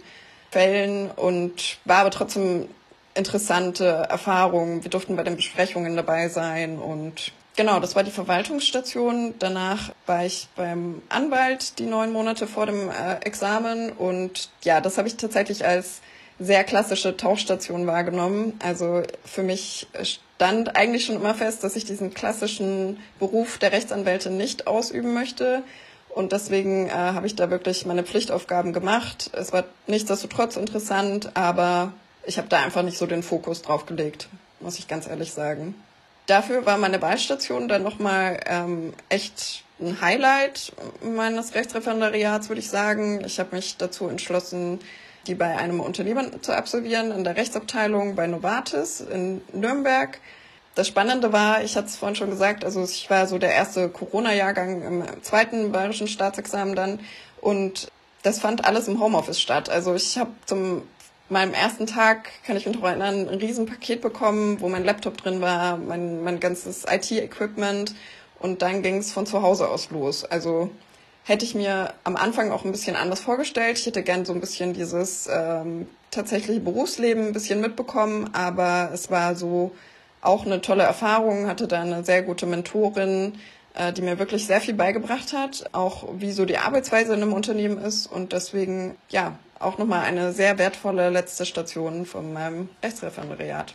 Fällen 0.50 1.10
und 1.10 1.78
war 1.84 1.98
aber 1.98 2.10
trotzdem 2.10 2.68
interessante 3.14 3.86
Erfahrungen. 3.86 4.84
Wir 4.84 4.90
durften 4.90 5.16
bei 5.16 5.22
den 5.22 5.36
Besprechungen 5.36 5.96
dabei 5.96 6.28
sein 6.28 6.78
und 6.78 7.32
genau, 7.60 7.78
das 7.78 7.94
war 7.94 8.04
die 8.04 8.10
Verwaltungsstation. 8.10 9.34
Danach 9.38 9.92
war 10.06 10.24
ich 10.24 10.48
beim 10.56 11.02
Anwalt 11.10 11.78
die 11.78 11.84
neun 11.84 12.10
Monate 12.10 12.46
vor 12.46 12.64
dem 12.64 12.88
äh, 12.88 13.16
Examen 13.16 13.92
und 13.92 14.48
ja, 14.62 14.80
das 14.80 14.96
habe 14.96 15.08
ich 15.08 15.18
tatsächlich 15.18 15.66
als 15.66 16.00
sehr 16.38 16.64
klassische 16.64 17.18
Tauchstation 17.18 17.86
wahrgenommen. 17.86 18.58
Also 18.64 19.02
für 19.26 19.42
mich 19.42 19.88
stand 20.02 20.74
eigentlich 20.74 21.04
schon 21.04 21.16
immer 21.16 21.34
fest, 21.34 21.62
dass 21.62 21.76
ich 21.76 21.84
diesen 21.84 22.14
klassischen 22.14 22.98
Beruf 23.18 23.58
der 23.58 23.72
Rechtsanwältin 23.72 24.38
nicht 24.38 24.66
ausüben 24.66 25.12
möchte. 25.12 25.62
Und 26.08 26.32
deswegen 26.32 26.88
äh, 26.88 26.92
habe 26.92 27.26
ich 27.26 27.36
da 27.36 27.50
wirklich 27.50 27.84
meine 27.84 28.04
Pflichtaufgaben 28.04 28.72
gemacht. 28.72 29.30
Es 29.34 29.52
war 29.52 29.64
nichtsdestotrotz 29.86 30.56
interessant, 30.56 31.32
aber 31.34 31.92
ich 32.24 32.38
habe 32.38 32.48
da 32.48 32.62
einfach 32.62 32.82
nicht 32.82 32.96
so 32.96 33.04
den 33.04 33.22
Fokus 33.22 33.60
drauf 33.60 33.84
gelegt, 33.84 34.30
muss 34.60 34.78
ich 34.78 34.88
ganz 34.88 35.06
ehrlich 35.06 35.34
sagen. 35.34 35.74
Dafür 36.30 36.64
war 36.64 36.78
meine 36.78 37.02
Wahlstation 37.02 37.66
dann 37.66 37.82
nochmal 37.82 38.38
ähm, 38.46 38.92
echt 39.08 39.64
ein 39.80 40.00
Highlight 40.00 40.72
meines 41.02 41.56
Rechtsreferendariats, 41.56 42.48
würde 42.48 42.60
ich 42.60 42.70
sagen. 42.70 43.24
Ich 43.24 43.40
habe 43.40 43.56
mich 43.56 43.78
dazu 43.78 44.06
entschlossen, 44.06 44.78
die 45.26 45.34
bei 45.34 45.58
einem 45.58 45.80
Unternehmen 45.80 46.40
zu 46.40 46.52
absolvieren, 46.52 47.10
in 47.10 47.24
der 47.24 47.36
Rechtsabteilung 47.36 48.14
bei 48.14 48.28
Novartis 48.28 49.00
in 49.00 49.40
Nürnberg. 49.52 50.20
Das 50.76 50.86
Spannende 50.86 51.32
war, 51.32 51.64
ich 51.64 51.76
hatte 51.76 51.88
es 51.88 51.96
vorhin 51.96 52.14
schon 52.14 52.30
gesagt, 52.30 52.64
also 52.64 52.84
ich 52.84 53.10
war 53.10 53.26
so 53.26 53.38
der 53.38 53.52
erste 53.52 53.88
Corona-Jahrgang 53.88 54.82
im 54.82 55.22
zweiten 55.22 55.72
bayerischen 55.72 56.06
Staatsexamen 56.06 56.76
dann 56.76 57.00
und 57.40 57.90
das 58.22 58.38
fand 58.38 58.66
alles 58.66 58.86
im 58.86 59.00
Homeoffice 59.00 59.40
statt. 59.40 59.68
Also 59.68 59.96
ich 59.96 60.16
habe 60.16 60.30
zum 60.46 60.82
meinem 61.30 61.54
ersten 61.54 61.86
Tag, 61.86 62.30
kann 62.44 62.56
ich 62.56 62.66
mich 62.66 62.74
noch 62.76 62.84
erinnern, 62.84 63.28
ein 63.28 63.38
Riesenpaket 63.38 64.00
bekommen, 64.00 64.60
wo 64.60 64.68
mein 64.68 64.84
Laptop 64.84 65.16
drin 65.16 65.40
war, 65.40 65.76
mein, 65.76 66.22
mein 66.22 66.40
ganzes 66.40 66.84
IT-Equipment 66.90 67.94
und 68.38 68.62
dann 68.62 68.82
ging 68.82 68.98
es 68.98 69.12
von 69.12 69.26
zu 69.26 69.42
Hause 69.42 69.68
aus 69.68 69.90
los. 69.90 70.24
Also 70.24 70.70
hätte 71.24 71.44
ich 71.44 71.54
mir 71.54 71.94
am 72.04 72.16
Anfang 72.16 72.50
auch 72.50 72.64
ein 72.64 72.72
bisschen 72.72 72.96
anders 72.96 73.20
vorgestellt. 73.20 73.78
Ich 73.78 73.86
hätte 73.86 74.02
gern 74.02 74.24
so 74.24 74.32
ein 74.32 74.40
bisschen 74.40 74.72
dieses 74.72 75.28
ähm, 75.32 75.86
tatsächliche 76.10 76.60
Berufsleben 76.60 77.28
ein 77.28 77.32
bisschen 77.32 77.60
mitbekommen, 77.60 78.30
aber 78.32 78.90
es 78.92 79.10
war 79.10 79.36
so 79.36 79.72
auch 80.22 80.44
eine 80.44 80.60
tolle 80.60 80.82
Erfahrung, 80.82 81.46
hatte 81.46 81.68
da 81.68 81.80
eine 81.80 82.04
sehr 82.04 82.22
gute 82.22 82.46
Mentorin, 82.46 83.34
die 83.96 84.02
mir 84.02 84.18
wirklich 84.18 84.46
sehr 84.46 84.60
viel 84.60 84.74
beigebracht 84.74 85.32
hat, 85.32 85.70
auch 85.72 86.08
wie 86.14 86.32
so 86.32 86.44
die 86.44 86.58
Arbeitsweise 86.58 87.14
in 87.14 87.22
einem 87.22 87.32
Unternehmen 87.32 87.78
ist 87.78 88.06
und 88.06 88.32
deswegen, 88.32 88.96
ja, 89.08 89.38
auch 89.58 89.78
nochmal 89.78 90.04
eine 90.04 90.32
sehr 90.32 90.58
wertvolle 90.58 91.10
letzte 91.10 91.46
Station 91.46 92.06
von 92.06 92.32
meinem 92.32 92.68
Rechtsreferendariat. 92.82 93.74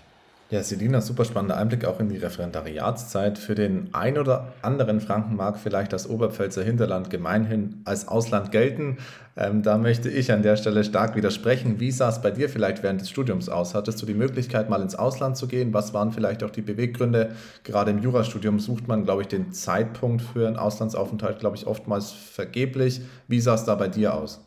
Ja, 0.51 0.61
Selina, 0.61 1.01
super 1.01 1.25
spannender 1.25 1.57
Einblick 1.57 1.85
auch 1.85 1.99
in 1.99 2.07
die 2.07 2.17
Referendariatszeit. 2.17 3.39
Für 3.39 3.55
den 3.55 3.89
ein 3.95 4.15
oder 4.19 4.53
anderen 4.61 5.01
Franken 5.01 5.35
mag 5.35 5.57
vielleicht 5.57 5.91
das 5.91 6.07
Oberpfälzer 6.07 6.63
Hinterland 6.63 7.09
gemeinhin 7.09 7.81
als 7.83 8.07
Ausland 8.07 8.51
gelten. 8.51 8.99
Ähm, 9.35 9.63
da 9.63 9.79
möchte 9.79 10.07
ich 10.07 10.31
an 10.31 10.43
der 10.43 10.55
Stelle 10.55 10.83
stark 10.83 11.15
widersprechen. 11.15 11.79
Wie 11.79 11.89
sah 11.89 12.09
es 12.09 12.21
bei 12.21 12.29
dir 12.29 12.47
vielleicht 12.47 12.83
während 12.83 13.01
des 13.01 13.09
Studiums 13.09 13.49
aus? 13.49 13.73
Hattest 13.73 13.99
du 14.03 14.05
die 14.05 14.13
Möglichkeit, 14.13 14.69
mal 14.69 14.83
ins 14.83 14.93
Ausland 14.93 15.35
zu 15.35 15.47
gehen? 15.47 15.73
Was 15.73 15.95
waren 15.95 16.11
vielleicht 16.11 16.43
auch 16.43 16.51
die 16.51 16.61
Beweggründe? 16.61 17.31
Gerade 17.63 17.89
im 17.89 18.03
Jurastudium 18.03 18.59
sucht 18.59 18.87
man, 18.87 19.03
glaube 19.03 19.23
ich, 19.23 19.27
den 19.27 19.51
Zeitpunkt 19.51 20.21
für 20.21 20.47
einen 20.47 20.57
Auslandsaufenthalt, 20.57 21.39
glaube 21.39 21.55
ich, 21.55 21.65
oftmals 21.65 22.11
vergeblich. 22.11 23.01
Wie 23.27 23.39
sah 23.39 23.55
es 23.55 23.63
da 23.65 23.73
bei 23.73 23.87
dir 23.87 24.13
aus? 24.13 24.44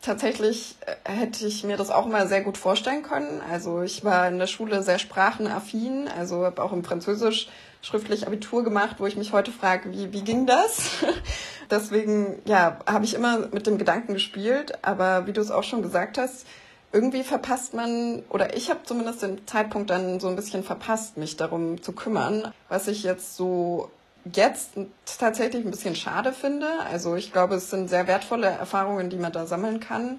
Tatsächlich 0.00 0.76
äh, 0.86 1.10
hätte 1.10 1.46
ich 1.46 1.64
mir 1.64 1.76
das 1.76 1.90
auch 1.90 2.06
immer 2.06 2.26
sehr 2.28 2.42
gut 2.42 2.56
vorstellen 2.56 3.02
können. 3.02 3.42
Also 3.50 3.82
ich 3.82 4.04
war 4.04 4.28
in 4.28 4.38
der 4.38 4.46
Schule 4.46 4.82
sehr 4.82 4.98
sprachenaffin, 4.98 6.08
also 6.16 6.44
habe 6.44 6.62
auch 6.62 6.72
im 6.72 6.84
Französisch 6.84 7.48
schriftlich 7.82 8.26
Abitur 8.26 8.64
gemacht, 8.64 8.96
wo 8.98 9.06
ich 9.06 9.16
mich 9.16 9.32
heute 9.32 9.50
frage, 9.50 9.92
wie, 9.92 10.12
wie 10.12 10.22
ging 10.22 10.46
das? 10.46 10.90
Deswegen, 11.70 12.40
ja, 12.44 12.78
habe 12.86 13.04
ich 13.04 13.14
immer 13.14 13.48
mit 13.52 13.66
dem 13.66 13.78
Gedanken 13.78 14.14
gespielt. 14.14 14.78
Aber 14.82 15.26
wie 15.26 15.32
du 15.32 15.40
es 15.40 15.50
auch 15.50 15.64
schon 15.64 15.82
gesagt 15.82 16.16
hast, 16.16 16.46
irgendwie 16.92 17.22
verpasst 17.22 17.74
man, 17.74 18.22
oder 18.30 18.56
ich 18.56 18.70
habe 18.70 18.80
zumindest 18.84 19.22
den 19.22 19.46
Zeitpunkt 19.46 19.90
dann 19.90 20.20
so 20.20 20.28
ein 20.28 20.36
bisschen 20.36 20.62
verpasst, 20.62 21.16
mich 21.16 21.36
darum 21.36 21.82
zu 21.82 21.92
kümmern, 21.92 22.52
was 22.68 22.88
ich 22.88 23.02
jetzt 23.02 23.36
so 23.36 23.90
jetzt 24.24 24.70
tatsächlich 25.18 25.64
ein 25.64 25.70
bisschen 25.70 25.96
schade 25.96 26.32
finde. 26.32 26.66
Also 26.90 27.16
ich 27.16 27.32
glaube, 27.32 27.56
es 27.56 27.70
sind 27.70 27.88
sehr 27.88 28.06
wertvolle 28.06 28.46
Erfahrungen, 28.46 29.10
die 29.10 29.16
man 29.16 29.32
da 29.32 29.46
sammeln 29.46 29.80
kann. 29.80 30.18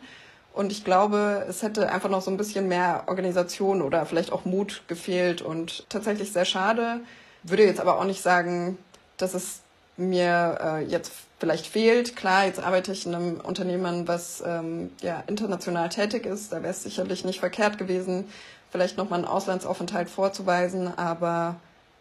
Und 0.54 0.72
ich 0.72 0.84
glaube, 0.84 1.46
es 1.48 1.62
hätte 1.62 1.92
einfach 1.92 2.10
noch 2.10 2.22
so 2.22 2.32
ein 2.32 2.38
bisschen 2.38 2.68
mehr 2.68 3.04
Organisation 3.08 3.82
oder 3.82 4.06
vielleicht 4.06 4.32
auch 4.32 4.46
Mut 4.46 4.84
gefehlt 4.88 5.42
und 5.42 5.86
tatsächlich 5.90 6.34
sehr 6.34 6.46
schade. 6.46 7.02
Würde 7.44 7.64
jetzt 7.64 7.80
aber 7.80 7.98
auch 8.00 8.04
nicht 8.04 8.22
sagen, 8.22 8.78
dass 9.18 9.34
es 9.34 9.62
mir 9.96 10.58
äh, 10.62 10.84
jetzt 10.86 11.12
vielleicht 11.40 11.68
fehlt. 11.68 12.16
Klar, 12.16 12.46
jetzt 12.46 12.62
arbeite 12.62 12.92
ich 12.92 13.06
in 13.06 13.16
einem 13.16 13.40
Unternehmen, 13.40 14.08
was 14.08 14.44
ähm, 14.46 14.92
ja 15.02 15.24
international 15.28 15.90
tätig 15.90 16.26
ist. 16.26 16.52
Da 16.52 16.58
wäre 16.62 16.72
es 16.72 16.84
sicherlich 16.84 17.24
nicht 17.26 17.40
verkehrt 17.40 17.78
gewesen, 17.78 18.26
vielleicht 18.72 18.98
nochmal 18.98 19.20
einen 19.20 19.28
Auslandsaufenthalt 19.28 20.10
vorzuweisen. 20.10 20.98
Aber 20.98 21.56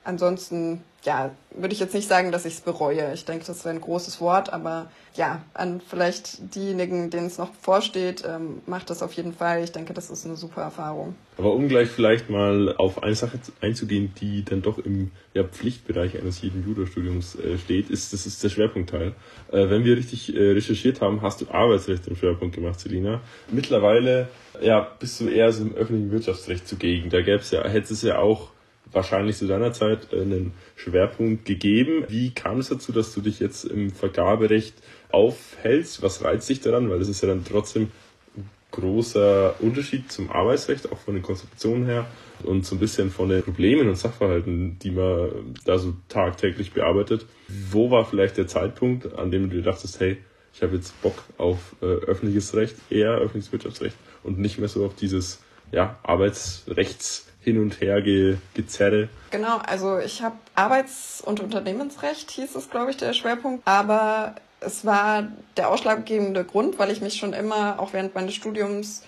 ansonsten 0.05 0.83
ja, 1.05 1.31
würde 1.55 1.73
ich 1.73 1.81
jetzt 1.81 1.95
nicht 1.95 2.09
sagen, 2.09 2.33
dass 2.33 2.45
ich 2.45 2.55
es 2.55 2.61
bereue. 2.61 3.15
Ich 3.15 3.25
denke, 3.25 3.45
das 3.47 3.65
wäre 3.65 3.75
ein 3.75 3.81
großes 3.81 4.21
Wort, 4.21 4.53
aber 4.53 4.91
ja, 5.15 5.43
an 5.55 5.81
vielleicht 5.81 6.55
diejenigen, 6.55 7.11
denen 7.11 7.29
es 7.29 7.39
noch 7.39 7.51
vorsteht, 7.55 8.25
ähm, 8.27 8.63
macht 8.67 8.91
das 8.91 9.03
auf 9.03 9.13
jeden 9.13 9.33
Fall. 9.33 9.63
Ich 9.63 9.71
denke, 9.71 9.95
das 9.95 10.11
ist 10.11 10.27
eine 10.27 10.37
super 10.37 10.63
Erfahrung. 10.63 11.15
Aber 11.37 11.53
um 11.53 11.69
gleich 11.69 11.89
vielleicht 11.89 12.31
mal 12.31 12.75
auf 12.77 13.03
eine 13.03 13.15
Sache 13.15 13.39
einzugehen, 13.61 14.13
die 14.21 14.45
dann 14.45 14.61
doch 14.61 14.79
im 14.79 15.13
ja, 15.35 15.45
Pflichtbereich 15.45 16.19
eines 16.19 16.43
jeden 16.43 16.67
Judo-Studiums 16.67 17.37
äh, 17.37 17.59
steht, 17.59 17.91
ist, 17.91 18.13
das 18.13 18.27
ist 18.27 18.43
der 18.43 18.49
Schwerpunktteil. 18.49 19.15
Äh, 19.53 19.71
wenn 19.71 19.85
wir 19.85 19.97
richtig 19.97 20.35
äh, 20.35 20.51
recherchiert 20.51 21.01
haben, 21.01 21.23
hast 21.23 21.41
du 21.41 21.47
Arbeitsrecht 21.51 22.09
im 22.09 22.17
Schwerpunkt 22.17 22.57
gemacht, 22.57 22.81
Selina. 22.81 23.21
Mittlerweile 23.51 24.29
ja, 24.61 24.81
bist 24.99 25.21
du 25.21 25.29
eher 25.29 25.53
so 25.53 25.63
im 25.63 25.75
öffentlichen 25.75 26.11
Wirtschaftsrecht 26.11 26.67
zugegen. 26.67 27.09
Da 27.09 27.23
gäbe 27.23 27.39
es 27.39 27.53
ja, 27.53 27.67
hätte 27.67 27.93
es 27.93 28.03
ja 28.03 28.19
auch 28.19 28.51
wahrscheinlich 28.93 29.37
zu 29.37 29.47
deiner 29.47 29.73
Zeit 29.73 30.13
einen 30.13 30.53
Schwerpunkt 30.77 31.45
gegeben. 31.45 32.05
Wie 32.09 32.31
kam 32.31 32.59
es 32.59 32.69
dazu, 32.69 32.93
dass 32.93 33.15
du 33.15 33.21
dich 33.21 33.41
jetzt 33.41 33.65
im 33.65 33.91
Vergaberecht 33.91 34.75
aufhältst? 35.11 36.03
Was 36.03 36.25
reizt 36.25 36.49
dich 36.49 36.61
daran? 36.61 36.91
Weil 36.91 36.99
das 36.99 37.09
ist 37.09 37.23
ja 37.23 37.29
dann 37.29 37.45
trotzdem 37.45 37.91
ein 38.37 38.49
großer 38.71 39.57
Unterschied 39.61 40.11
zum 40.11 40.31
Arbeitsrecht, 40.31 40.91
auch 40.93 40.99
von 40.99 41.15
den 41.15 41.23
Konstruktionen 41.23 41.87
her 41.87 42.07
und 42.45 42.65
so 42.65 42.77
ein 42.77 42.79
bisschen 42.79 43.11
von 43.11 43.29
den 43.29 43.43
Problemen 43.43 43.89
und 43.89 43.97
Sachverhalten, 43.97 44.79
die 44.79 44.91
man 44.91 45.55
da 45.65 45.79
so 45.79 45.95
tagtäglich 46.09 46.73
bearbeitet. 46.73 47.27
Wo 47.49 47.91
war 47.91 48.05
vielleicht 48.05 48.37
der 48.37 48.47
Zeitpunkt, 48.47 49.15
an 49.19 49.31
dem 49.31 49.51
du 49.51 49.57
dir 49.57 49.63
dachtest, 49.63 50.01
hey, 50.01 50.19
ich 50.55 50.63
habe 50.63 50.77
jetzt 50.77 51.01
Bock 51.03 51.23
auf 51.37 51.77
äh, 51.83 51.87
öffentliches 51.87 52.55
Recht, 52.55 52.77
eher 52.91 53.13
öffentliches 53.13 53.53
Wirtschaftsrecht 53.53 53.97
und 54.23 54.39
nicht 54.39 54.59
mehr 54.59 54.69
so 54.69 54.85
auf 54.85 54.95
dieses 54.95 55.41
ja, 55.71 55.99
Arbeitsrechts 56.03 57.27
hin 57.49 57.61
und 57.61 57.81
her 57.81 58.03
ge 58.03 58.37
gezerre. 58.55 59.09
Genau, 59.31 59.59
also 59.59 59.99
ich 59.99 60.23
habe 60.23 60.37
Arbeits- 60.55 61.23
und 61.25 61.41
Unternehmensrecht, 61.41 62.31
hieß 62.31 62.55
es, 62.55 62.69
glaube 62.71 62.91
ich, 62.91 62.99
der 62.99 63.15
Schwerpunkt. 63.15 63.67
Aber 63.67 64.35
es 64.61 64.85
war 64.85 65.29
der 65.57 65.71
ausschlaggebende 65.71 66.45
Grund, 66.45 66.79
weil 66.79 66.91
ich 66.91 67.01
mich 67.01 67.17
schon 67.17 67.33
immer, 67.33 67.81
auch 67.81 67.93
während 67.93 68.15
meines 68.15 68.35
Studiums, 68.35 69.03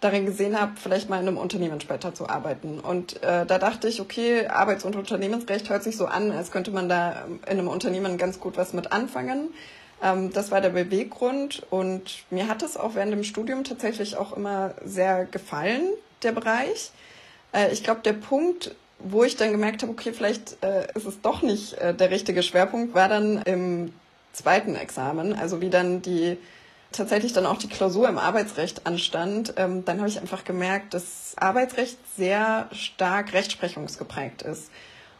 darin 0.00 0.24
gesehen 0.24 0.58
habe, 0.58 0.72
vielleicht 0.76 1.10
mal 1.10 1.20
in 1.20 1.28
einem 1.28 1.36
Unternehmen 1.36 1.80
später 1.80 2.14
zu 2.14 2.28
arbeiten. 2.28 2.80
Und 2.80 3.22
äh, 3.22 3.44
da 3.44 3.58
dachte 3.58 3.86
ich, 3.86 4.00
okay, 4.00 4.46
Arbeits- 4.46 4.84
und 4.84 4.96
Unternehmensrecht 4.96 5.68
hört 5.68 5.82
sich 5.82 5.96
so 5.96 6.06
an, 6.06 6.30
als 6.30 6.50
könnte 6.50 6.70
man 6.70 6.88
da 6.88 7.26
in 7.46 7.58
einem 7.58 7.68
Unternehmen 7.68 8.16
ganz 8.16 8.40
gut 8.40 8.56
was 8.56 8.72
mit 8.72 8.92
anfangen. 8.92 9.50
Ähm, 10.02 10.32
das 10.32 10.50
war 10.50 10.62
der 10.62 10.70
Beweggrund 10.70 11.66
und 11.68 12.24
mir 12.30 12.48
hat 12.48 12.62
es 12.62 12.78
auch 12.78 12.94
während 12.94 13.12
dem 13.12 13.24
Studium 13.24 13.62
tatsächlich 13.62 14.16
auch 14.16 14.34
immer 14.34 14.74
sehr 14.82 15.26
gefallen, 15.26 15.82
der 16.22 16.32
Bereich. 16.32 16.92
Äh, 17.52 17.72
ich 17.72 17.82
glaube, 17.82 18.00
der 18.02 18.12
Punkt, 18.12 18.74
wo 18.98 19.24
ich 19.24 19.36
dann 19.36 19.52
gemerkt 19.52 19.82
habe, 19.82 19.92
okay, 19.92 20.12
vielleicht 20.12 20.62
äh, 20.62 20.86
ist 20.94 21.06
es 21.06 21.20
doch 21.20 21.42
nicht 21.42 21.74
äh, 21.74 21.94
der 21.94 22.10
richtige 22.10 22.42
Schwerpunkt, 22.42 22.94
war 22.94 23.08
dann 23.08 23.42
im 23.42 23.92
zweiten 24.32 24.74
Examen, 24.74 25.34
also 25.34 25.60
wie 25.60 25.70
dann 25.70 26.02
die 26.02 26.38
tatsächlich 26.92 27.32
dann 27.32 27.46
auch 27.46 27.58
die 27.58 27.68
Klausur 27.68 28.08
im 28.08 28.18
Arbeitsrecht 28.18 28.86
anstand, 28.86 29.54
ähm, 29.56 29.84
dann 29.84 29.98
habe 29.98 30.08
ich 30.08 30.20
einfach 30.20 30.44
gemerkt, 30.44 30.94
dass 30.94 31.34
Arbeitsrecht 31.36 31.98
sehr 32.16 32.68
stark 32.72 33.32
rechtsprechungsgeprägt 33.32 34.42
ist. 34.42 34.70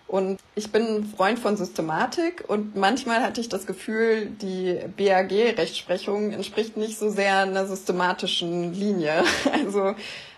Und 0.09 0.41
ich 0.57 0.73
bin 0.73 0.83
ein 0.83 1.15
Freund 1.17 1.39
von 1.39 1.57
Systematik 1.57 2.43
und 2.49 2.75
manchmal 2.75 3.23
hatte 3.23 3.41
ich 3.41 3.49
das 3.49 3.65
Gefühl, 3.65 4.27
die 4.27 4.81
BAG-Rechtsprechung 4.97 6.33
entspricht 6.33 6.77
nicht 6.77 6.99
so 6.99 7.11
sehr 7.11 7.39
einer 7.39 7.67
systematischen 7.67 8.75
Linie. 8.75 9.23
Also 9.53 9.95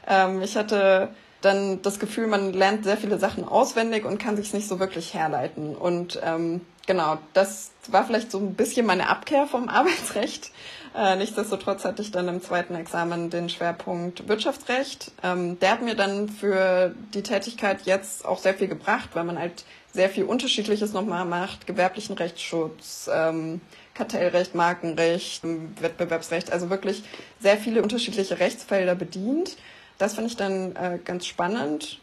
ähm, 0.06 0.42
ich 0.42 0.56
hatte 0.56 1.08
dann 1.42 1.82
das 1.82 1.98
Gefühl, 1.98 2.26
man 2.26 2.52
lernt 2.52 2.84
sehr 2.84 2.96
viele 2.96 3.18
Sachen 3.18 3.44
auswendig 3.44 4.04
und 4.04 4.18
kann 4.18 4.36
sich 4.36 4.54
nicht 4.54 4.68
so 4.68 4.80
wirklich 4.80 5.12
herleiten. 5.12 5.76
Und 5.76 6.20
ähm, 6.24 6.62
genau, 6.86 7.18
das 7.34 7.72
war 7.88 8.04
vielleicht 8.04 8.30
so 8.30 8.38
ein 8.38 8.54
bisschen 8.54 8.86
meine 8.86 9.08
Abkehr 9.08 9.46
vom 9.46 9.68
Arbeitsrecht. 9.68 10.52
Äh, 10.94 11.16
nichtsdestotrotz 11.16 11.84
hatte 11.84 12.02
ich 12.02 12.10
dann 12.10 12.28
im 12.28 12.42
zweiten 12.42 12.74
Examen 12.74 13.30
den 13.30 13.48
Schwerpunkt 13.48 14.28
Wirtschaftsrecht. 14.28 15.12
Ähm, 15.22 15.58
der 15.58 15.72
hat 15.72 15.82
mir 15.82 15.94
dann 15.94 16.28
für 16.28 16.94
die 17.14 17.22
Tätigkeit 17.22 17.82
jetzt 17.84 18.24
auch 18.24 18.38
sehr 18.38 18.54
viel 18.54 18.68
gebracht, 18.68 19.10
weil 19.14 19.24
man 19.24 19.38
halt 19.38 19.64
sehr 19.92 20.08
viel 20.08 20.24
Unterschiedliches 20.24 20.92
nochmal 20.92 21.24
macht, 21.24 21.66
gewerblichen 21.66 22.16
Rechtsschutz, 22.16 23.10
ähm, 23.12 23.60
Kartellrecht, 23.94 24.54
Markenrecht, 24.54 25.42
Wettbewerbsrecht, 25.80 26.50
also 26.50 26.70
wirklich 26.70 27.02
sehr 27.40 27.58
viele 27.58 27.82
unterschiedliche 27.82 28.38
Rechtsfelder 28.38 28.94
bedient. 28.94 29.56
Das 30.02 30.14
fand 30.14 30.26
ich 30.26 30.36
dann 30.36 30.74
äh, 30.74 30.98
ganz 31.04 31.26
spannend. 31.26 32.00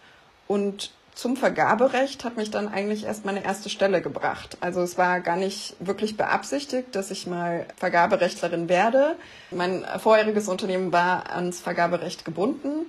Und 0.48 0.92
zum 1.14 1.36
Vergaberecht 1.36 2.24
hat 2.24 2.38
mich 2.38 2.50
dann 2.50 2.70
eigentlich 2.70 3.04
erst 3.04 3.26
meine 3.26 3.44
erste 3.44 3.70
Stelle 3.70 4.02
gebracht. 4.02 4.58
Also 4.62 4.80
es 4.80 4.98
war 4.98 5.20
gar 5.20 5.36
nicht 5.36 5.76
wirklich 5.82 6.16
beabsichtigt, 6.16 6.96
dass 6.96 7.12
ich 7.12 7.28
mal 7.28 7.66
Vergaberechtlerin 7.76 8.70
werde. 8.70 9.18
Mein 9.52 9.84
vorheriges 10.00 10.48
Unternehmen 10.48 10.94
war 10.94 11.30
ans 11.36 11.60
Vergaberecht 11.60 12.24
gebunden 12.24 12.86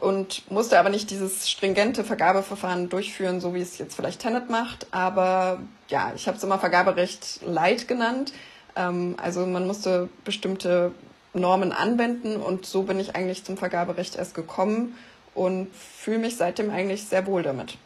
und 0.00 0.50
musste 0.50 0.80
aber 0.80 0.88
nicht 0.88 1.10
dieses 1.10 1.48
stringente 1.48 2.02
Vergabeverfahren 2.02 2.88
durchführen, 2.88 3.40
so 3.40 3.54
wie 3.54 3.60
es 3.60 3.78
jetzt 3.78 3.94
vielleicht 3.94 4.20
Tenet 4.20 4.50
macht. 4.50 4.88
Aber 4.90 5.60
ja, 5.86 6.12
ich 6.16 6.26
habe 6.26 6.36
es 6.36 6.42
immer 6.42 6.58
Vergaberecht 6.58 7.38
Light 7.46 7.86
genannt. 7.86 8.32
Ähm, 8.74 9.14
also 9.22 9.46
man 9.46 9.68
musste 9.68 10.08
bestimmte 10.24 10.90
Normen 11.34 11.72
anwenden 11.72 12.36
und 12.36 12.66
so 12.66 12.82
bin 12.82 12.98
ich 12.98 13.14
eigentlich 13.14 13.44
zum 13.44 13.56
Vergaberecht 13.56 14.16
erst 14.16 14.34
gekommen 14.34 14.94
und 15.34 15.68
fühle 15.74 16.18
mich 16.18 16.36
seitdem 16.36 16.70
eigentlich 16.70 17.04
sehr 17.04 17.26
wohl 17.26 17.42
damit. 17.42 17.76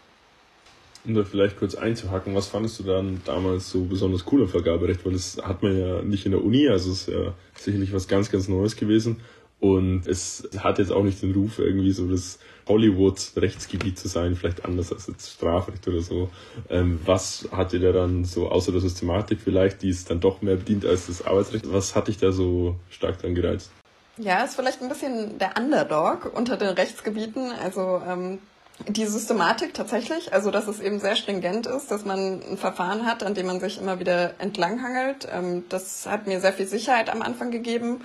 Um 1.04 1.14
da 1.14 1.24
vielleicht 1.24 1.58
kurz 1.58 1.74
einzuhacken, 1.74 2.34
was 2.34 2.48
fandest 2.48 2.78
du 2.80 2.82
dann 2.82 3.22
damals 3.24 3.70
so 3.70 3.84
besonders 3.84 4.24
cool 4.30 4.42
am 4.42 4.48
Vergaberecht? 4.48 5.06
Weil 5.06 5.12
das 5.12 5.38
hat 5.42 5.62
man 5.62 5.78
ja 5.78 6.02
nicht 6.02 6.26
in 6.26 6.32
der 6.32 6.44
Uni, 6.44 6.68
also 6.68 6.92
es 6.92 7.02
ist 7.02 7.08
ja 7.08 7.34
sicherlich 7.54 7.92
was 7.92 8.08
ganz, 8.08 8.30
ganz 8.30 8.48
Neues 8.48 8.76
gewesen. 8.76 9.20
Und 9.60 10.06
es 10.06 10.48
hat 10.58 10.78
jetzt 10.78 10.92
auch 10.92 11.02
nicht 11.02 11.22
den 11.22 11.32
Ruf, 11.32 11.58
irgendwie 11.58 11.92
so 11.92 12.06
das 12.06 12.38
Hollywood-Rechtsgebiet 12.68 13.98
zu 13.98 14.08
sein, 14.08 14.36
vielleicht 14.36 14.64
anders 14.64 14.92
als 14.92 15.06
jetzt 15.06 15.30
Strafrecht 15.30 15.86
oder 15.88 16.00
so. 16.00 16.30
Ähm, 16.68 17.00
was 17.04 17.48
hat 17.52 17.72
dir 17.72 17.80
da 17.80 17.92
dann 17.92 18.24
so, 18.24 18.48
außer 18.48 18.72
der 18.72 18.80
Systematik 18.80 19.40
vielleicht, 19.42 19.82
die 19.82 19.90
es 19.90 20.04
dann 20.04 20.20
doch 20.20 20.42
mehr 20.42 20.56
bedient 20.56 20.84
als 20.84 21.06
das 21.06 21.26
Arbeitsrecht, 21.26 21.72
was 21.72 21.94
hat 21.94 22.08
dich 22.08 22.18
da 22.18 22.32
so 22.32 22.76
stark 22.90 23.20
dran 23.20 23.34
gereizt? 23.34 23.70
Ja, 24.18 24.42
ist 24.44 24.56
vielleicht 24.56 24.82
ein 24.82 24.88
bisschen 24.88 25.38
der 25.38 25.52
Underdog 25.56 26.32
unter 26.34 26.56
den 26.56 26.70
Rechtsgebieten. 26.70 27.52
Also 27.62 28.02
ähm, 28.06 28.38
die 28.86 29.06
Systematik 29.06 29.74
tatsächlich, 29.74 30.32
also 30.32 30.50
dass 30.50 30.68
es 30.68 30.80
eben 30.80 31.00
sehr 31.00 31.16
stringent 31.16 31.66
ist, 31.66 31.90
dass 31.90 32.04
man 32.04 32.42
ein 32.42 32.56
Verfahren 32.58 33.06
hat, 33.06 33.22
an 33.22 33.34
dem 33.34 33.46
man 33.46 33.60
sich 33.60 33.80
immer 33.80 33.98
wieder 33.98 34.34
entlanghangelt. 34.40 35.28
Ähm, 35.32 35.64
das 35.68 36.06
hat 36.06 36.26
mir 36.26 36.40
sehr 36.40 36.52
viel 36.52 36.66
Sicherheit 36.66 37.10
am 37.10 37.22
Anfang 37.22 37.50
gegeben 37.50 38.00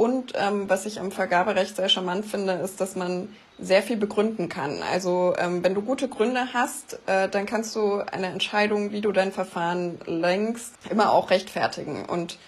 Und 0.00 0.32
ähm, 0.34 0.66
was 0.66 0.86
ich 0.86 0.98
am 0.98 1.12
Vergaberecht 1.12 1.76
sehr 1.76 1.90
charmant 1.90 2.24
finde, 2.24 2.54
ist, 2.54 2.80
dass 2.80 2.96
man 2.96 3.28
sehr 3.58 3.82
viel 3.82 3.98
begründen 3.98 4.48
kann. 4.48 4.82
Also 4.82 5.34
ähm, 5.36 5.62
wenn 5.62 5.74
du 5.74 5.82
gute 5.82 6.08
Gründe 6.08 6.54
hast, 6.54 6.98
äh, 7.04 7.28
dann 7.28 7.44
kannst 7.44 7.76
du 7.76 8.00
eine 8.10 8.28
Entscheidung, 8.28 8.92
wie 8.92 9.02
du 9.02 9.12
dein 9.12 9.30
Verfahren 9.30 9.98
lenkst, 10.06 10.72
immer 10.88 11.12
auch 11.12 11.28
rechtfertigen. 11.28 12.06
Und 12.06 12.38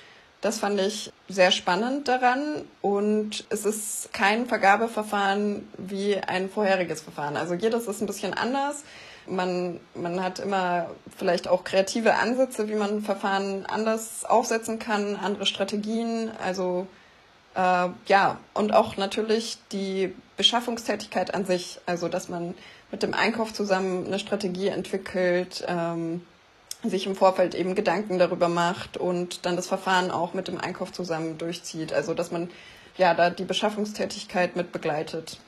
das 0.40 0.60
fand 0.60 0.80
ich 0.80 1.12
sehr 1.28 1.50
spannend 1.50 2.08
daran. 2.08 2.64
Und 2.80 3.44
es 3.50 3.66
ist 3.66 4.14
kein 4.14 4.46
Vergabeverfahren 4.46 5.68
wie 5.76 6.16
ein 6.16 6.48
vorheriges 6.48 7.02
Verfahren. 7.02 7.36
Also 7.36 7.52
jedes 7.52 7.86
ist 7.86 8.00
ein 8.00 8.06
bisschen 8.06 8.32
anders. 8.32 8.82
Man, 9.26 9.78
man 9.94 10.24
hat 10.24 10.38
immer 10.38 10.88
vielleicht 11.18 11.48
auch 11.48 11.64
kreative 11.64 12.14
Ansätze, 12.14 12.70
wie 12.70 12.76
man 12.76 13.02
Verfahren 13.02 13.66
anders 13.66 14.24
aufsetzen 14.24 14.78
kann, 14.78 15.16
andere 15.16 15.44
Strategien. 15.44 16.30
Also 16.42 16.86
äh, 17.54 17.88
ja, 18.06 18.38
und 18.54 18.72
auch 18.72 18.96
natürlich 18.96 19.58
die 19.72 20.14
Beschaffungstätigkeit 20.36 21.34
an 21.34 21.44
sich, 21.44 21.80
also 21.86 22.08
dass 22.08 22.28
man 22.28 22.54
mit 22.90 23.02
dem 23.02 23.14
Einkauf 23.14 23.52
zusammen 23.52 24.06
eine 24.06 24.18
Strategie 24.18 24.68
entwickelt, 24.68 25.64
ähm, 25.66 26.22
sich 26.82 27.06
im 27.06 27.14
Vorfeld 27.14 27.54
eben 27.54 27.74
Gedanken 27.74 28.18
darüber 28.18 28.48
macht 28.48 28.96
und 28.96 29.46
dann 29.46 29.56
das 29.56 29.68
Verfahren 29.68 30.10
auch 30.10 30.34
mit 30.34 30.48
dem 30.48 30.58
Einkauf 30.58 30.92
zusammen 30.92 31.38
durchzieht. 31.38 31.92
Also 31.92 32.12
dass 32.14 32.30
man 32.30 32.50
ja 32.96 33.14
da 33.14 33.30
die 33.30 33.44
Beschaffungstätigkeit 33.44 34.56
mit 34.56 34.72
begleitet. 34.72 35.38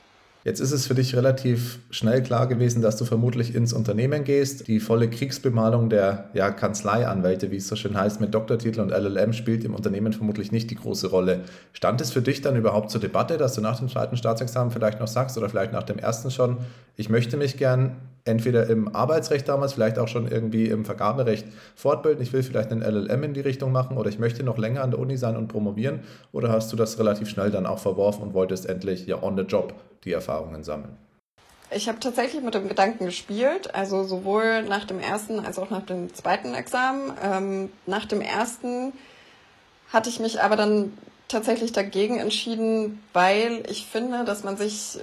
Jetzt 0.45 0.59
ist 0.59 0.71
es 0.71 0.85
für 0.85 0.93
dich 0.93 1.15
relativ 1.15 1.79
schnell 1.89 2.21
klar 2.21 2.45
gewesen, 2.45 2.83
dass 2.83 2.97
du 2.97 3.05
vermutlich 3.05 3.55
ins 3.55 3.73
Unternehmen 3.73 4.23
gehst. 4.23 4.67
Die 4.67 4.79
volle 4.79 5.09
Kriegsbemalung 5.09 5.89
der 5.89 6.29
ja, 6.35 6.51
Kanzleianwälte, 6.51 7.49
wie 7.49 7.55
es 7.55 7.67
so 7.67 7.75
schön 7.75 7.97
heißt, 7.97 8.21
mit 8.21 8.35
Doktortitel 8.35 8.81
und 8.81 8.91
LLM 8.91 9.33
spielt 9.33 9.63
im 9.63 9.73
Unternehmen 9.73 10.13
vermutlich 10.13 10.51
nicht 10.51 10.69
die 10.69 10.75
große 10.75 11.07
Rolle. 11.07 11.45
Stand 11.73 11.99
es 11.99 12.11
für 12.11 12.21
dich 12.21 12.41
dann 12.41 12.55
überhaupt 12.55 12.91
zur 12.91 13.01
Debatte, 13.01 13.37
dass 13.37 13.55
du 13.55 13.61
nach 13.61 13.79
dem 13.79 13.89
zweiten 13.89 14.17
Staatsexamen 14.17 14.71
vielleicht 14.71 14.99
noch 14.99 15.07
sagst 15.07 15.35
oder 15.35 15.49
vielleicht 15.49 15.73
nach 15.73 15.81
dem 15.81 15.97
ersten 15.97 16.29
schon, 16.29 16.57
ich 16.95 17.09
möchte 17.09 17.37
mich 17.37 17.57
gern 17.57 17.95
entweder 18.25 18.67
im 18.67 18.93
Arbeitsrecht 18.93 19.47
damals, 19.47 19.73
vielleicht 19.73 19.99
auch 19.99 20.07
schon 20.07 20.27
irgendwie 20.27 20.65
im 20.65 20.83
Vergaberecht 20.83 21.45
fortbilden. 21.75 22.21
Ich 22.23 22.33
will 22.33 22.43
vielleicht 22.43 22.71
einen 22.71 22.81
LLM 22.81 23.23
in 23.23 23.33
die 23.33 23.41
Richtung 23.41 23.71
machen 23.71 23.97
oder 23.97 24.09
ich 24.09 24.19
möchte 24.19 24.43
noch 24.43 24.57
länger 24.57 24.81
an 24.81 24.91
der 24.91 24.99
Uni 24.99 25.15
sein 25.15 25.37
und 25.37 25.47
promovieren. 25.47 26.01
Oder 26.31 26.49
hast 26.49 26.73
du 26.73 26.75
das 26.75 26.99
relativ 26.99 27.29
schnell 27.29 27.51
dann 27.51 27.67
auch 27.67 27.79
verworfen 27.79 28.23
und 28.23 28.33
wolltest 28.33 28.67
endlich 28.67 29.05
ja 29.05 29.21
on 29.21 29.37
the 29.37 29.43
job 29.43 29.75
die 30.03 30.11
Erfahrungen 30.11 30.63
sammeln? 30.63 30.97
Ich 31.71 31.87
habe 31.87 31.99
tatsächlich 31.99 32.43
mit 32.43 32.53
dem 32.53 32.67
Gedanken 32.67 33.05
gespielt, 33.05 33.73
also 33.73 34.03
sowohl 34.03 34.63
nach 34.63 34.85
dem 34.85 34.99
ersten 34.99 35.39
als 35.39 35.59
auch 35.59 35.69
nach 35.69 35.83
dem 35.83 36.13
zweiten 36.13 36.53
Examen. 36.53 37.11
Ähm, 37.23 37.69
nach 37.85 38.05
dem 38.05 38.21
ersten 38.21 38.93
hatte 39.91 40.09
ich 40.09 40.19
mich 40.19 40.41
aber 40.41 40.55
dann 40.55 40.93
tatsächlich 41.27 41.71
dagegen 41.71 42.17
entschieden, 42.17 43.03
weil 43.13 43.63
ich 43.69 43.85
finde, 43.85 44.25
dass 44.25 44.43
man 44.43 44.57
sich 44.57 44.99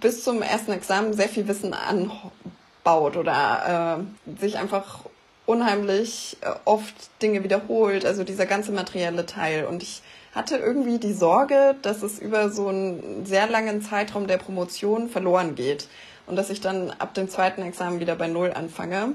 bis 0.00 0.24
zum 0.24 0.42
ersten 0.42 0.72
Examen 0.72 1.12
sehr 1.12 1.28
viel 1.28 1.46
Wissen 1.48 1.74
anbaut 1.74 3.16
oder 3.16 4.02
äh, 4.28 4.40
sich 4.40 4.58
einfach 4.58 5.00
unheimlich 5.46 6.36
äh, 6.40 6.50
oft 6.64 6.94
Dinge 7.22 7.44
wiederholt, 7.44 8.06
also 8.06 8.24
dieser 8.24 8.46
ganze 8.46 8.72
materielle 8.72 9.26
Teil. 9.26 9.66
Und 9.66 9.82
ich 9.82 10.02
hatte 10.34 10.56
irgendwie 10.56 10.98
die 10.98 11.12
Sorge, 11.12 11.74
dass 11.82 12.02
es 12.02 12.18
über 12.18 12.50
so 12.50 12.68
einen 12.68 13.26
sehr 13.26 13.48
langen 13.48 13.82
Zeitraum 13.82 14.26
der 14.26 14.38
Promotion 14.38 15.08
verloren 15.08 15.54
geht 15.54 15.88
und 16.26 16.36
dass 16.36 16.50
ich 16.50 16.60
dann 16.60 16.90
ab 16.90 17.14
dem 17.14 17.28
zweiten 17.28 17.62
Examen 17.62 18.00
wieder 18.00 18.14
bei 18.14 18.28
Null 18.28 18.52
anfange. 18.52 19.14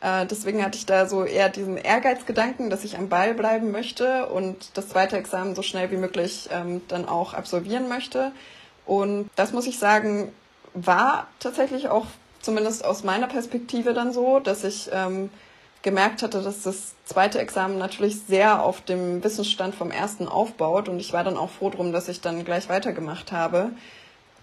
Äh, 0.00 0.26
deswegen 0.26 0.64
hatte 0.64 0.78
ich 0.78 0.86
da 0.86 1.06
so 1.06 1.24
eher 1.24 1.48
diesen 1.48 1.76
Ehrgeizgedanken, 1.76 2.70
dass 2.70 2.84
ich 2.84 2.96
am 2.96 3.08
Ball 3.08 3.34
bleiben 3.34 3.70
möchte 3.72 4.26
und 4.26 4.76
das 4.76 4.88
zweite 4.88 5.16
Examen 5.16 5.54
so 5.54 5.62
schnell 5.62 5.90
wie 5.90 5.96
möglich 5.96 6.48
ähm, 6.52 6.82
dann 6.88 7.08
auch 7.08 7.34
absolvieren 7.34 7.88
möchte. 7.88 8.32
Und 8.86 9.30
das 9.36 9.52
muss 9.52 9.66
ich 9.66 9.78
sagen, 9.78 10.32
war 10.74 11.26
tatsächlich 11.38 11.88
auch 11.88 12.06
zumindest 12.40 12.84
aus 12.84 13.04
meiner 13.04 13.28
Perspektive 13.28 13.94
dann 13.94 14.12
so, 14.12 14.40
dass 14.40 14.64
ich 14.64 14.90
ähm, 14.92 15.30
gemerkt 15.82 16.22
hatte, 16.22 16.42
dass 16.42 16.62
das 16.62 16.94
zweite 17.04 17.38
Examen 17.38 17.78
natürlich 17.78 18.20
sehr 18.22 18.62
auf 18.62 18.80
dem 18.80 19.22
Wissensstand 19.22 19.74
vom 19.74 19.90
ersten 19.90 20.28
aufbaut. 20.28 20.88
Und 20.88 20.98
ich 20.98 21.12
war 21.12 21.24
dann 21.24 21.36
auch 21.36 21.50
froh 21.50 21.70
drum, 21.70 21.92
dass 21.92 22.08
ich 22.08 22.20
dann 22.20 22.44
gleich 22.44 22.68
weitergemacht 22.68 23.32
habe. 23.32 23.70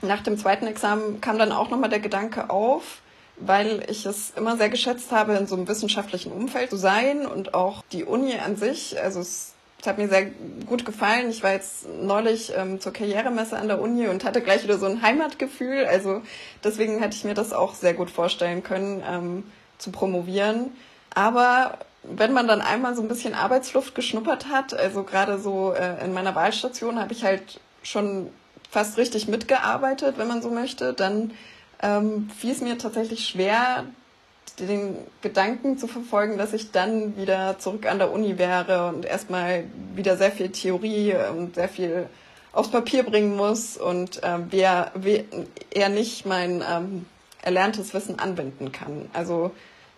Nach 0.01 0.22
dem 0.22 0.38
zweiten 0.38 0.67
Examen 0.67 1.19
kam 1.22 1.38
dann 1.38 1.51
auch 1.51 1.69
nochmal 1.69 1.89
der 1.89 2.00
Gedanke 2.00 2.50
auf, 2.50 3.01
weil 3.38 3.84
ich 3.89 4.06
es 4.06 4.32
immer 4.32 4.58
sehr 4.58 4.69
geschätzt 4.69 5.12
habe, 5.12 5.34
in 5.34 5.47
so 5.47 5.56
einem 5.56 5.67
wissenschaftlichen 5.67 6.32
Umfeld 6.32 6.69
zu 6.69 6.78
sein 6.78 7.25
und 7.25 7.54
auch 7.54 7.84
die 7.91 8.06
Uni 8.06 8.34
an 8.38 8.56
sich. 8.56 9.02
Also 9.02 9.19
es 9.19 9.56
es 9.82 9.88
hat 9.88 9.98
mir 9.98 10.10
sehr 10.10 10.26
gut 10.65 10.86
gefallen. 10.86 11.30
Ich 11.30 11.42
war 11.42 11.54
jetzt 11.54 11.88
neulich 11.88 12.52
ähm, 12.56 12.82
zur 12.82 12.92
Karrieremesse 12.92 13.58
an 13.58 13.70
der 13.70 13.82
Uni 13.82 14.08
und 14.08 14.26
hatte 14.26 14.42
gleich 14.42 14.63
wieder 14.63 14.78
so 14.78 14.86
ein 14.86 15.02
Heimatgefühl. 15.02 15.86
Also 15.86 16.22
deswegen 16.63 17.00
hätte 17.00 17.15
ich 17.15 17.24
mir 17.24 17.34
das 17.34 17.54
auch 17.54 17.74
sehr 17.74 17.94
gut 17.94 18.10
vorstellen 18.10 18.62
können, 18.62 19.02
ähm, 19.10 19.44
zu 19.78 19.92
promovieren. 19.92 20.72
Aber 21.15 21.78
wenn 22.04 22.34
man 22.34 22.48
dann 22.48 22.62
einmal 22.62 22.96
so 22.96 23.02
ein 23.02 23.08
bisschen 23.08 23.34
Arbeitsluft 23.34 23.96
geschnuppert 23.96 24.48
hat, 24.50 24.74
also 24.74 25.04
gerade 25.04 25.39
so 25.39 25.74
äh, 25.74 26.04
in 26.04 26.13
meiner 26.13 26.36
Wahlstation 26.36 27.00
habe 27.00 27.13
ich 27.13 27.24
halt 27.24 27.62
schon 27.82 28.30
fast 28.70 28.98
richtig 28.98 29.28
mitgearbeitet, 29.28 30.18
wenn 30.18 30.28
man 30.28 30.42
so 30.42 30.50
möchte, 30.50 30.94
dann 30.94 31.32
ähm, 31.82 32.30
fiel 32.38 32.52
es 32.52 32.62
mir 32.62 32.78
tatsächlich 32.78 33.28
schwer, 33.28 33.86
den 34.65 34.95
Gedanken 35.22 35.78
zu 35.78 35.88
verfolgen, 35.88 36.38
dass 36.38 36.54
ich 36.54 36.72
dann 36.72 37.17
wieder 37.17 37.58
zurück 37.60 37.86
an 37.86 38.00
der 38.00 38.12
Uni 38.12 38.38
wäre 38.38 38.88
und 38.88 39.06
erstmal 39.06 39.65
wieder 39.95 40.17
sehr 40.17 40.32
viel 40.32 40.50
Theorie 40.50 41.15
und 41.36 41.56
sehr 41.56 41.69
viel 41.69 42.08
aufs 42.52 42.72
Papier 42.72 43.04
bringen 43.04 43.36
muss 43.36 43.78
und 43.78 44.24
äh, 44.24 44.38
wer, 44.50 44.91
wer 44.95 45.24
eher 45.72 45.89
nicht 45.89 46.26
mein 46.26 46.63
ähm, 46.67 47.06
erlerntes 47.41 47.93
Wissen 47.93 48.19
anwenden 48.19 48.72
kann. 48.72 49.10
Also 49.13 49.52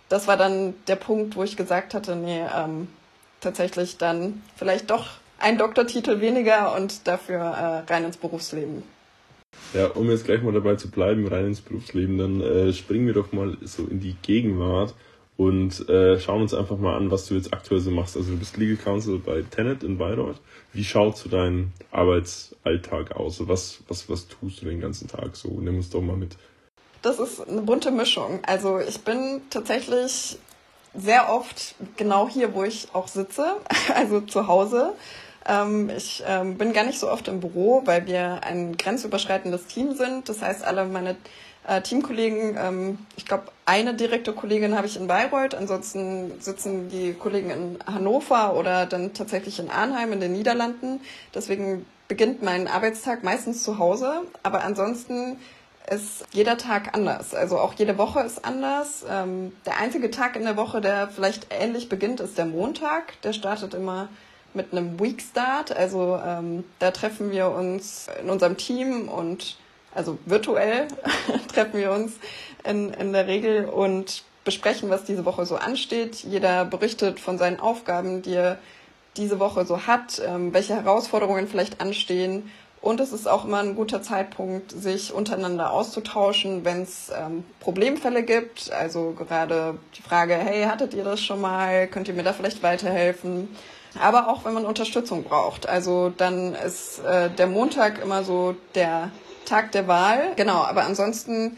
das 0.10 0.28
war 0.28 0.38
dann 0.38 0.74
der 0.88 0.97
Punkt, 0.97 1.36
wo 1.36 1.43
ich 1.43 1.56
gesagt 1.56 1.93
hatte, 1.93 2.15
nee, 2.15 2.41
ähm, 2.56 2.88
tatsächlich 3.39 3.97
dann 3.97 4.41
vielleicht 4.58 4.91
doch 4.91 5.08
ein 5.39 5.58
Doktortitel 5.58 6.21
weniger 6.21 6.76
und 6.76 7.08
dafür 7.08 7.39
äh, 7.39 7.91
rein 7.91 8.06
ins 8.06 8.17
Berufsleben. 8.17 8.84
Ja, 9.73 9.87
um 9.87 10.09
jetzt 10.09 10.25
gleich 10.25 10.41
mal 10.41 10.51
dabei 10.51 10.75
zu 10.75 10.91
bleiben, 10.91 11.27
rein 11.27 11.47
ins 11.47 11.61
Berufsleben, 11.61 12.17
dann 12.17 12.41
äh, 12.41 12.73
springen 12.73 13.07
wir 13.07 13.13
doch 13.13 13.31
mal 13.31 13.57
so 13.61 13.85
in 13.85 14.01
die 14.01 14.15
Gegenwart 14.21 14.93
und 15.37 15.87
äh, 15.89 16.19
schauen 16.19 16.41
uns 16.41 16.53
einfach 16.53 16.77
mal 16.77 16.97
an, 16.97 17.09
was 17.09 17.25
du 17.27 17.35
jetzt 17.35 17.53
aktuell 17.53 17.79
so 17.79 17.89
machst. 17.89 18.17
Also 18.17 18.31
du 18.31 18.37
bist 18.37 18.57
Legal 18.57 18.75
Counsel 18.75 19.17
bei 19.17 19.41
Tenet 19.43 19.83
in 19.83 19.97
Bayreuth. 19.97 20.41
Wie 20.73 20.83
schaut 20.83 21.17
so 21.17 21.29
dein 21.29 21.71
Arbeitsalltag 21.91 23.15
aus? 23.15 23.47
Was, 23.47 23.79
was, 23.87 24.09
was 24.09 24.27
tust 24.27 24.61
du 24.61 24.65
den 24.65 24.81
ganzen 24.81 25.07
Tag 25.07 25.35
so? 25.35 25.49
Nimm 25.49 25.77
uns 25.77 25.89
doch 25.89 26.01
mal 26.01 26.17
mit. 26.17 26.35
Das 27.01 27.19
ist 27.19 27.47
eine 27.47 27.61
bunte 27.61 27.91
Mischung. 27.91 28.41
Also 28.45 28.79
ich 28.79 28.99
bin 29.01 29.41
tatsächlich 29.49 30.37
sehr 30.93 31.33
oft 31.33 31.75
genau 31.95 32.27
hier, 32.27 32.53
wo 32.53 32.63
ich 32.63 32.89
auch 32.93 33.07
sitze, 33.07 33.45
also 33.95 34.21
zu 34.21 34.47
Hause. 34.47 34.93
Ähm, 35.47 35.89
ich 35.89 36.23
ähm, 36.27 36.58
bin 36.58 36.73
gar 36.73 36.84
nicht 36.84 36.99
so 36.99 37.10
oft 37.10 37.27
im 37.27 37.39
Büro, 37.39 37.82
weil 37.86 38.06
wir 38.06 38.41
ein 38.43 38.77
grenzüberschreitendes 38.77 39.65
Team 39.67 39.95
sind. 39.95 40.30
Das 40.30 40.41
heißt, 40.41 40.63
alle 40.63 40.86
meine 40.86 41.15
äh, 41.67 41.82
Teamkollegen, 41.82 42.58
ähm, 42.58 42.99
ich 43.15 43.25
glaube, 43.25 43.45
eine 43.65 43.93
direkte 43.93 44.34
Kollegin 44.34 44.75
habe 44.75 44.88
ich 44.88 44.97
in 44.97 45.08
Bayreuth, 45.08 45.56
ansonsten 45.56 46.39
sitzen 46.39 46.89
die 46.89 47.13
Kollegen 47.13 47.49
in 47.49 47.80
Hannover 47.86 48.56
oder 48.56 48.86
dann 48.86 49.13
tatsächlich 49.13 49.60
in 49.60 49.69
Arnheim 49.69 50.13
in 50.13 50.19
den 50.19 50.34
Niederlanden. 50.34 51.01
Deswegen 51.34 51.86
beginnt 52.08 52.43
mein 52.43 52.67
Arbeitstag 52.67 53.23
meistens 53.23 53.63
zu 53.63 53.80
Hause, 53.80 54.23
aber 54.43 54.63
ansonsten 54.63 55.38
ist 55.89 56.25
jeder 56.32 56.58
Tag 56.58 56.93
anders. 56.93 57.34
Also 57.34 57.58
auch 57.58 57.73
jede 57.73 57.97
Woche 57.97 58.19
ist 58.21 58.45
anders. 58.45 59.04
Der 59.65 59.77
einzige 59.80 60.12
Tag 60.12 60.36
in 60.36 60.43
der 60.43 60.56
Woche, 60.56 60.80
der 60.80 61.08
vielleicht 61.08 61.47
ähnlich 61.49 61.89
beginnt, 61.89 62.19
ist 62.19 62.38
der 62.38 62.45
Montag. 62.45 63.19
Der 63.23 63.34
startet 63.34 63.73
immer 63.73 64.10
mit 64.53 64.71
einem 64.71 64.99
Week 64.99 65.21
Start. 65.21 65.75
Also 65.75 66.19
ähm, 66.25 66.63
da 66.79 66.91
treffen 66.91 67.31
wir 67.31 67.49
uns 67.49 68.07
in 68.21 68.29
unserem 68.29 68.57
Team 68.57 69.07
und 69.07 69.57
also 69.93 70.17
virtuell 70.25 70.87
treffen 71.53 71.79
wir 71.79 71.91
uns 71.91 72.13
in, 72.63 72.93
in 72.93 73.13
der 73.13 73.27
Regel 73.27 73.65
und 73.65 74.23
besprechen, 74.43 74.89
was 74.89 75.03
diese 75.03 75.25
Woche 75.25 75.45
so 75.45 75.55
ansteht. 75.55 76.23
Jeder 76.23 76.65
berichtet 76.65 77.19
von 77.19 77.37
seinen 77.37 77.59
Aufgaben, 77.59 78.21
die 78.21 78.33
er 78.33 78.57
diese 79.17 79.39
Woche 79.39 79.65
so 79.65 79.87
hat, 79.87 80.21
ähm, 80.25 80.53
welche 80.53 80.75
Herausforderungen 80.75 81.47
vielleicht 81.47 81.81
anstehen. 81.81 82.49
Und 82.81 82.99
es 82.99 83.11
ist 83.11 83.27
auch 83.27 83.45
immer 83.45 83.59
ein 83.59 83.75
guter 83.75 84.01
Zeitpunkt, 84.01 84.71
sich 84.71 85.13
untereinander 85.13 85.71
auszutauschen, 85.71 86.65
wenn 86.65 86.81
es 86.81 87.11
ähm, 87.15 87.43
Problemfälle 87.59 88.23
gibt. 88.23 88.71
Also 88.71 89.11
gerade 89.11 89.77
die 89.95 90.01
Frage, 90.01 90.33
hey, 90.33 90.63
hattet 90.63 90.95
ihr 90.95 91.03
das 91.03 91.21
schon 91.21 91.41
mal? 91.41 91.87
Könnt 91.87 92.07
ihr 92.07 92.15
mir 92.15 92.23
da 92.23 92.33
vielleicht 92.33 92.63
weiterhelfen? 92.63 93.49
Aber 93.99 94.27
auch 94.30 94.45
wenn 94.45 94.54
man 94.54 94.65
Unterstützung 94.65 95.23
braucht. 95.23 95.67
Also 95.67 96.10
dann 96.10 96.56
ist 96.56 96.99
äh, 96.99 97.30
der 97.30 97.47
Montag 97.47 98.01
immer 98.01 98.23
so 98.23 98.56
der 98.75 99.12
Tag 99.45 99.71
der 99.71 99.88
Wahl. 99.88 100.34
Genau, 100.36 100.63
aber 100.63 100.84
ansonsten 100.84 101.58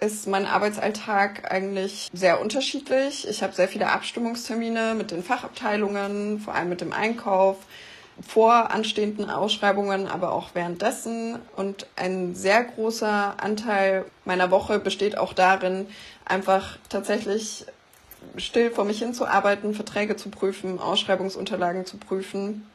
ist 0.00 0.26
mein 0.26 0.46
Arbeitsalltag 0.46 1.52
eigentlich 1.52 2.08
sehr 2.12 2.40
unterschiedlich. 2.40 3.28
Ich 3.28 3.42
habe 3.42 3.52
sehr 3.52 3.68
viele 3.68 3.88
Abstimmungstermine 3.88 4.94
mit 4.94 5.12
den 5.12 5.22
Fachabteilungen, 5.22 6.40
vor 6.40 6.54
allem 6.54 6.68
mit 6.68 6.80
dem 6.80 6.92
Einkauf. 6.92 7.56
vor 8.26 8.70
anstehenden 8.70 9.30
Ausschreibungen, 9.30 10.06
aber 10.06 10.32
auch 10.32 10.50
währenddessen. 10.54 11.38
Und 11.56 11.86
ein 11.96 12.34
sehr 12.34 12.62
großer 12.64 13.36
Anteil 13.38 14.04
meiner 14.24 14.50
Woche 14.50 14.78
besteht 14.78 15.16
auch 15.16 15.32
darin, 15.32 15.86
einfach 16.24 16.78
tatsächlich 16.88 17.66
still 18.36 18.70
vor 18.70 18.84
mich 18.84 18.98
hinzuarbeiten, 18.98 19.74
Verträge 19.74 20.16
zu 20.16 20.30
prüfen, 20.30 20.78
Ausschreibungsunterlagen 20.78 21.86
zu 21.86 21.96
prüfen. 21.96 22.66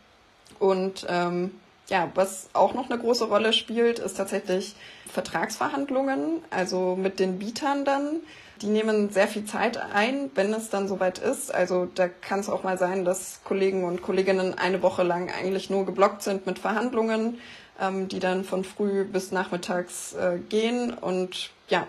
Und 0.59 1.05
ähm, 1.09 1.51
ja, 1.89 2.11
was 2.15 2.49
auch 2.53 2.73
noch 2.73 2.89
eine 2.89 2.99
große 2.99 3.25
Rolle 3.25 3.53
spielt, 3.53 3.99
ist 3.99 4.17
tatsächlich 4.17 4.75
Vertragsverhandlungen, 5.11 6.41
also 6.49 6.95
mit 6.95 7.19
den 7.19 7.39
Bietern 7.39 7.85
dann. 7.85 8.21
Die 8.61 8.67
nehmen 8.67 9.11
sehr 9.11 9.27
viel 9.27 9.45
Zeit 9.45 9.77
ein, 9.77 10.31
wenn 10.35 10.51
es 10.53 10.69
dann 10.69 10.87
soweit 10.87 11.19
ist. 11.19 11.53
Also 11.53 11.87
da 11.93 12.07
kann 12.07 12.39
es 12.39 12.49
auch 12.49 12.63
mal 12.63 12.77
sein, 12.77 13.05
dass 13.05 13.41
Kollegen 13.43 13.83
und 13.83 14.01
Kolleginnen 14.01 14.57
eine 14.57 14.81
Woche 14.81 15.03
lang 15.03 15.31
eigentlich 15.31 15.69
nur 15.69 15.85
geblockt 15.85 16.23
sind 16.23 16.47
mit 16.47 16.57
Verhandlungen, 16.57 17.39
ähm, 17.79 18.07
die 18.07 18.19
dann 18.19 18.43
von 18.43 18.63
früh 18.63 19.03
bis 19.05 19.31
nachmittags 19.31 20.13
äh, 20.13 20.39
gehen. 20.49 20.91
Und 20.93 21.51
ja, 21.69 21.85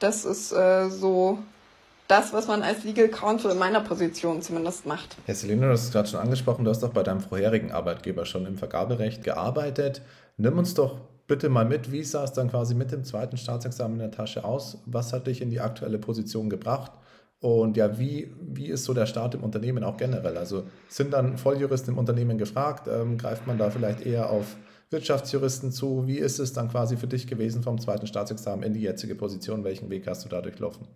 das 0.00 0.24
ist 0.24 0.52
äh, 0.52 0.90
so 0.90 1.38
das, 2.12 2.34
was 2.34 2.46
man 2.46 2.62
als 2.62 2.84
Legal 2.84 3.08
Counsel 3.08 3.52
in 3.52 3.58
meiner 3.58 3.80
Position 3.80 4.42
zumindest 4.42 4.84
macht. 4.84 5.16
Herr 5.24 5.34
Selina, 5.34 5.66
du 5.66 5.72
hast 5.72 5.84
es 5.84 5.92
gerade 5.92 6.08
schon 6.08 6.20
angesprochen, 6.20 6.62
du 6.62 6.70
hast 6.70 6.82
doch 6.82 6.92
bei 6.92 7.02
deinem 7.02 7.22
vorherigen 7.22 7.72
Arbeitgeber 7.72 8.26
schon 8.26 8.44
im 8.44 8.58
Vergaberecht 8.58 9.24
gearbeitet. 9.24 10.02
Nimm 10.36 10.58
uns 10.58 10.74
doch 10.74 11.00
bitte 11.26 11.48
mal 11.48 11.64
mit, 11.64 11.90
wie 11.90 12.04
sah 12.04 12.24
es 12.24 12.32
dann 12.32 12.50
quasi 12.50 12.74
mit 12.74 12.92
dem 12.92 13.04
zweiten 13.04 13.38
Staatsexamen 13.38 13.94
in 13.94 14.00
der 14.00 14.10
Tasche 14.10 14.44
aus? 14.44 14.82
Was 14.84 15.14
hat 15.14 15.26
dich 15.26 15.40
in 15.40 15.48
die 15.48 15.60
aktuelle 15.60 15.98
Position 15.98 16.50
gebracht? 16.50 16.92
Und 17.40 17.78
ja, 17.78 17.98
wie, 17.98 18.30
wie 18.42 18.66
ist 18.66 18.84
so 18.84 18.92
der 18.92 19.06
Start 19.06 19.34
im 19.34 19.42
Unternehmen 19.42 19.82
auch 19.82 19.96
generell? 19.96 20.36
Also 20.36 20.64
sind 20.88 21.14
dann 21.14 21.38
Volljuristen 21.38 21.94
im 21.94 21.98
Unternehmen 21.98 22.36
gefragt? 22.36 22.88
Ähm, 22.88 23.16
greift 23.16 23.46
man 23.46 23.56
da 23.56 23.70
vielleicht 23.70 24.04
eher 24.04 24.28
auf 24.28 24.56
Wirtschaftsjuristen 24.90 25.72
zu? 25.72 26.06
Wie 26.06 26.18
ist 26.18 26.38
es 26.38 26.52
dann 26.52 26.68
quasi 26.68 26.98
für 26.98 27.06
dich 27.06 27.26
gewesen 27.26 27.62
vom 27.62 27.80
zweiten 27.80 28.06
Staatsexamen 28.06 28.64
in 28.64 28.74
die 28.74 28.82
jetzige 28.82 29.14
Position? 29.14 29.64
Welchen 29.64 29.88
Weg 29.88 30.06
hast 30.06 30.26
du 30.26 30.28
da 30.28 30.42
durchlaufen? 30.42 30.86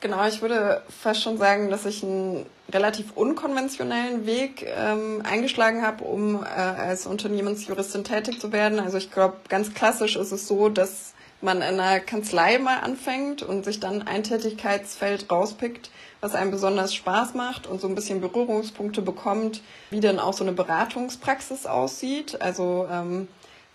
Genau, 0.00 0.26
ich 0.26 0.42
würde 0.42 0.82
fast 0.88 1.22
schon 1.22 1.38
sagen, 1.38 1.70
dass 1.70 1.86
ich 1.86 2.02
einen 2.02 2.44
relativ 2.70 3.12
unkonventionellen 3.14 4.26
Weg 4.26 4.66
ähm, 4.76 5.22
eingeschlagen 5.24 5.82
habe, 5.82 6.04
um 6.04 6.42
äh, 6.42 6.46
als 6.46 7.06
Unternehmensjuristin 7.06 8.04
tätig 8.04 8.40
zu 8.40 8.52
werden. 8.52 8.78
Also 8.78 8.98
ich 8.98 9.10
glaube, 9.10 9.36
ganz 9.48 9.72
klassisch 9.72 10.16
ist 10.16 10.32
es 10.32 10.46
so, 10.46 10.68
dass 10.68 11.14
man 11.40 11.58
in 11.58 11.80
einer 11.80 12.00
Kanzlei 12.00 12.58
mal 12.58 12.80
anfängt 12.80 13.42
und 13.42 13.64
sich 13.64 13.80
dann 13.80 14.02
ein 14.02 14.22
Tätigkeitsfeld 14.22 15.30
rauspickt, 15.30 15.90
was 16.20 16.34
einem 16.34 16.50
besonders 16.50 16.94
Spaß 16.94 17.34
macht 17.34 17.66
und 17.66 17.80
so 17.80 17.88
ein 17.88 17.94
bisschen 17.94 18.20
Berührungspunkte 18.20 19.02
bekommt, 19.02 19.62
wie 19.90 20.00
denn 20.00 20.18
auch 20.18 20.32
so 20.32 20.44
eine 20.44 20.52
Beratungspraxis 20.52 21.66
aussieht. 21.66 22.40
Also 22.40 22.86
ähm, 22.90 23.28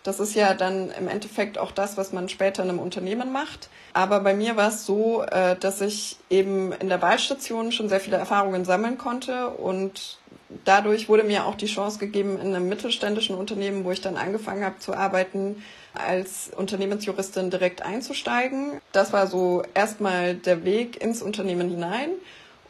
das 0.04 0.20
ist 0.20 0.36
ja 0.36 0.54
dann 0.54 0.92
im 0.92 1.08
Endeffekt 1.08 1.58
auch 1.58 1.72
das, 1.72 1.98
was 1.98 2.12
man 2.12 2.30
später 2.30 2.64
in 2.64 2.70
einem 2.70 2.80
Unternehmen 2.80 3.32
macht. 3.32 3.70
Aber 3.94 4.20
bei 4.22 4.34
mir 4.34 4.56
war 4.56 4.70
es 4.70 4.86
so, 4.86 5.24
äh, 5.24 5.56
dass 5.56 5.82
ich 5.82 6.18
eben 6.30 6.72
in 6.74 6.90
der 6.90 7.02
Wahlstation 7.02 7.72
schon 7.72 7.90
sehr 7.90 8.00
viele 8.00 8.18
Erfahrungen 8.18 8.66
sammeln 8.66 8.98
konnte 8.98 9.50
und 9.50 10.18
dadurch 10.66 11.08
wurde 11.10 11.24
mir 11.24 11.46
auch 11.46 11.56
die 11.56 11.68
Chance 11.68 12.00
gegeben, 12.00 12.40
in 12.40 12.56
einem 12.56 12.68
mittelständischen 12.68 13.36
Unternehmen, 13.36 13.86
wo 13.86 13.92
ich 13.92 14.02
dann 14.02 14.18
angefangen 14.18 14.66
habe 14.66 14.80
zu 14.80 14.94
arbeiten, 14.94 15.64
als 15.94 16.52
Unternehmensjuristin 16.56 17.50
direkt 17.50 17.84
einzusteigen. 17.84 18.80
Das 18.92 19.14
war 19.14 19.28
so 19.28 19.64
erstmal 19.74 20.36
der 20.36 20.64
Weg 20.64 21.02
ins 21.02 21.22
Unternehmen 21.22 21.70
hinein 21.70 22.12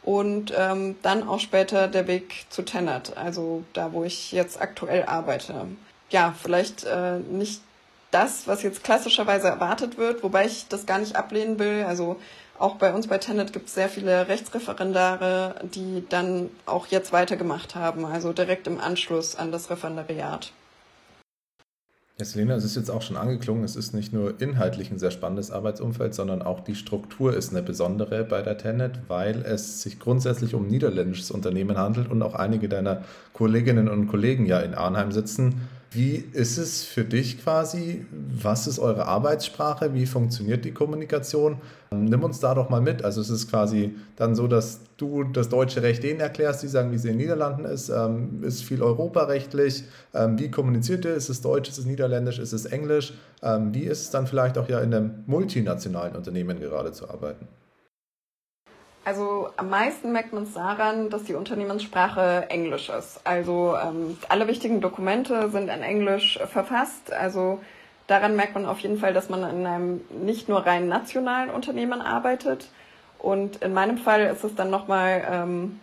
und 0.02 0.52
ähm, 0.56 0.96
dann 1.02 1.28
auch 1.28 1.40
später 1.40 1.88
der 1.88 2.08
Weg 2.08 2.46
zu 2.50 2.62
Tenet, 2.62 3.16
also 3.16 3.62
da, 3.72 3.92
wo 3.92 4.02
ich 4.04 4.32
jetzt 4.32 4.60
aktuell 4.60 5.04
arbeite 5.04 5.66
ja, 6.12 6.34
vielleicht 6.40 6.84
äh, 6.84 7.18
nicht 7.18 7.60
das, 8.10 8.46
was 8.46 8.62
jetzt 8.62 8.84
klassischerweise 8.84 9.48
erwartet 9.48 9.98
wird, 9.98 10.22
wobei 10.22 10.46
ich 10.46 10.68
das 10.68 10.86
gar 10.86 10.98
nicht 10.98 11.16
ablehnen 11.16 11.58
will. 11.58 11.84
Also 11.84 12.16
auch 12.58 12.76
bei 12.76 12.92
uns 12.92 13.08
bei 13.08 13.18
Tenet 13.18 13.52
gibt 13.52 13.68
es 13.68 13.74
sehr 13.74 13.88
viele 13.88 14.28
Rechtsreferendare, 14.28 15.56
die 15.74 16.04
dann 16.08 16.50
auch 16.66 16.86
jetzt 16.86 17.12
weitergemacht 17.12 17.74
haben, 17.74 18.04
also 18.04 18.32
direkt 18.32 18.66
im 18.66 18.78
Anschluss 18.78 19.34
an 19.34 19.50
das 19.50 19.70
Referendariat. 19.70 20.52
Ja, 22.18 22.26
Selena, 22.26 22.54
es 22.54 22.64
ist 22.64 22.76
jetzt 22.76 22.90
auch 22.90 23.00
schon 23.00 23.16
angeklungen, 23.16 23.64
es 23.64 23.74
ist 23.74 23.94
nicht 23.94 24.12
nur 24.12 24.40
inhaltlich 24.40 24.90
ein 24.90 24.98
sehr 24.98 25.10
spannendes 25.10 25.50
Arbeitsumfeld, 25.50 26.14
sondern 26.14 26.42
auch 26.42 26.60
die 26.60 26.74
Struktur 26.74 27.34
ist 27.34 27.50
eine 27.50 27.62
besondere 27.62 28.22
bei 28.22 28.42
der 28.42 28.58
Tenet, 28.58 29.00
weil 29.08 29.42
es 29.42 29.82
sich 29.82 29.98
grundsätzlich 29.98 30.54
um 30.54 30.68
niederländisches 30.68 31.30
Unternehmen 31.30 31.78
handelt 31.78 32.10
und 32.10 32.22
auch 32.22 32.34
einige 32.34 32.68
deiner 32.68 33.02
Kolleginnen 33.32 33.88
und 33.88 34.08
Kollegen 34.08 34.44
ja 34.44 34.60
in 34.60 34.74
Arnheim 34.74 35.10
sitzen 35.10 35.68
wie 35.94 36.24
ist 36.32 36.56
es 36.56 36.84
für 36.84 37.04
dich 37.04 37.42
quasi? 37.42 38.06
Was 38.10 38.66
ist 38.66 38.78
eure 38.78 39.06
Arbeitssprache? 39.06 39.92
Wie 39.92 40.06
funktioniert 40.06 40.64
die 40.64 40.72
Kommunikation? 40.72 41.58
Nimm 41.90 42.22
uns 42.22 42.40
da 42.40 42.54
doch 42.54 42.70
mal 42.70 42.80
mit. 42.80 43.04
Also 43.04 43.20
es 43.20 43.28
ist 43.28 43.50
quasi 43.50 43.94
dann 44.16 44.34
so, 44.34 44.46
dass 44.46 44.80
du 44.96 45.24
das 45.24 45.50
deutsche 45.50 45.82
Recht 45.82 46.02
denen 46.02 46.20
erklärst, 46.20 46.62
die 46.62 46.68
sagen, 46.68 46.92
wie 46.92 46.96
es 46.96 47.04
in 47.04 47.10
den 47.10 47.18
Niederlanden 47.18 47.66
ist. 47.66 47.90
Ähm, 47.90 48.42
ist 48.42 48.62
viel 48.62 48.82
europarechtlich? 48.82 49.84
Ähm, 50.14 50.38
wie 50.38 50.50
kommuniziert 50.50 51.04
ihr? 51.04 51.14
Ist 51.14 51.28
es 51.28 51.42
Deutsch? 51.42 51.68
Ist 51.68 51.78
es 51.78 51.84
Niederländisch? 51.84 52.38
Ist 52.38 52.52
es 52.52 52.64
Englisch? 52.64 53.12
Ähm, 53.42 53.74
wie 53.74 53.84
ist 53.84 54.02
es 54.02 54.10
dann 54.10 54.26
vielleicht 54.26 54.56
auch 54.56 54.68
ja 54.68 54.80
in 54.80 54.94
einem 54.94 55.24
multinationalen 55.26 56.16
Unternehmen 56.16 56.58
gerade 56.58 56.92
zu 56.92 57.10
arbeiten? 57.10 57.46
Also 59.04 59.48
am 59.56 59.68
meisten 59.68 60.12
merkt 60.12 60.32
man 60.32 60.44
es 60.44 60.54
daran, 60.54 61.10
dass 61.10 61.24
die 61.24 61.34
Unternehmenssprache 61.34 62.46
Englisch 62.48 62.88
ist. 62.88 63.20
Also 63.24 63.76
ähm, 63.76 64.16
alle 64.28 64.46
wichtigen 64.46 64.80
Dokumente 64.80 65.50
sind 65.50 65.68
in 65.68 65.82
Englisch 65.82 66.38
verfasst. 66.38 67.12
Also 67.12 67.60
daran 68.06 68.36
merkt 68.36 68.54
man 68.54 68.64
auf 68.64 68.78
jeden 68.78 68.98
Fall, 68.98 69.12
dass 69.12 69.28
man 69.28 69.40
in 69.42 69.66
einem 69.66 70.00
nicht 70.22 70.48
nur 70.48 70.64
rein 70.64 70.86
nationalen 70.86 71.50
Unternehmen 71.50 72.00
arbeitet. 72.00 72.68
Und 73.18 73.56
in 73.62 73.74
meinem 73.74 73.98
Fall 73.98 74.22
ist 74.22 74.44
es 74.44 74.54
dann 74.54 74.70
nochmal 74.70 75.26
ähm, 75.28 75.80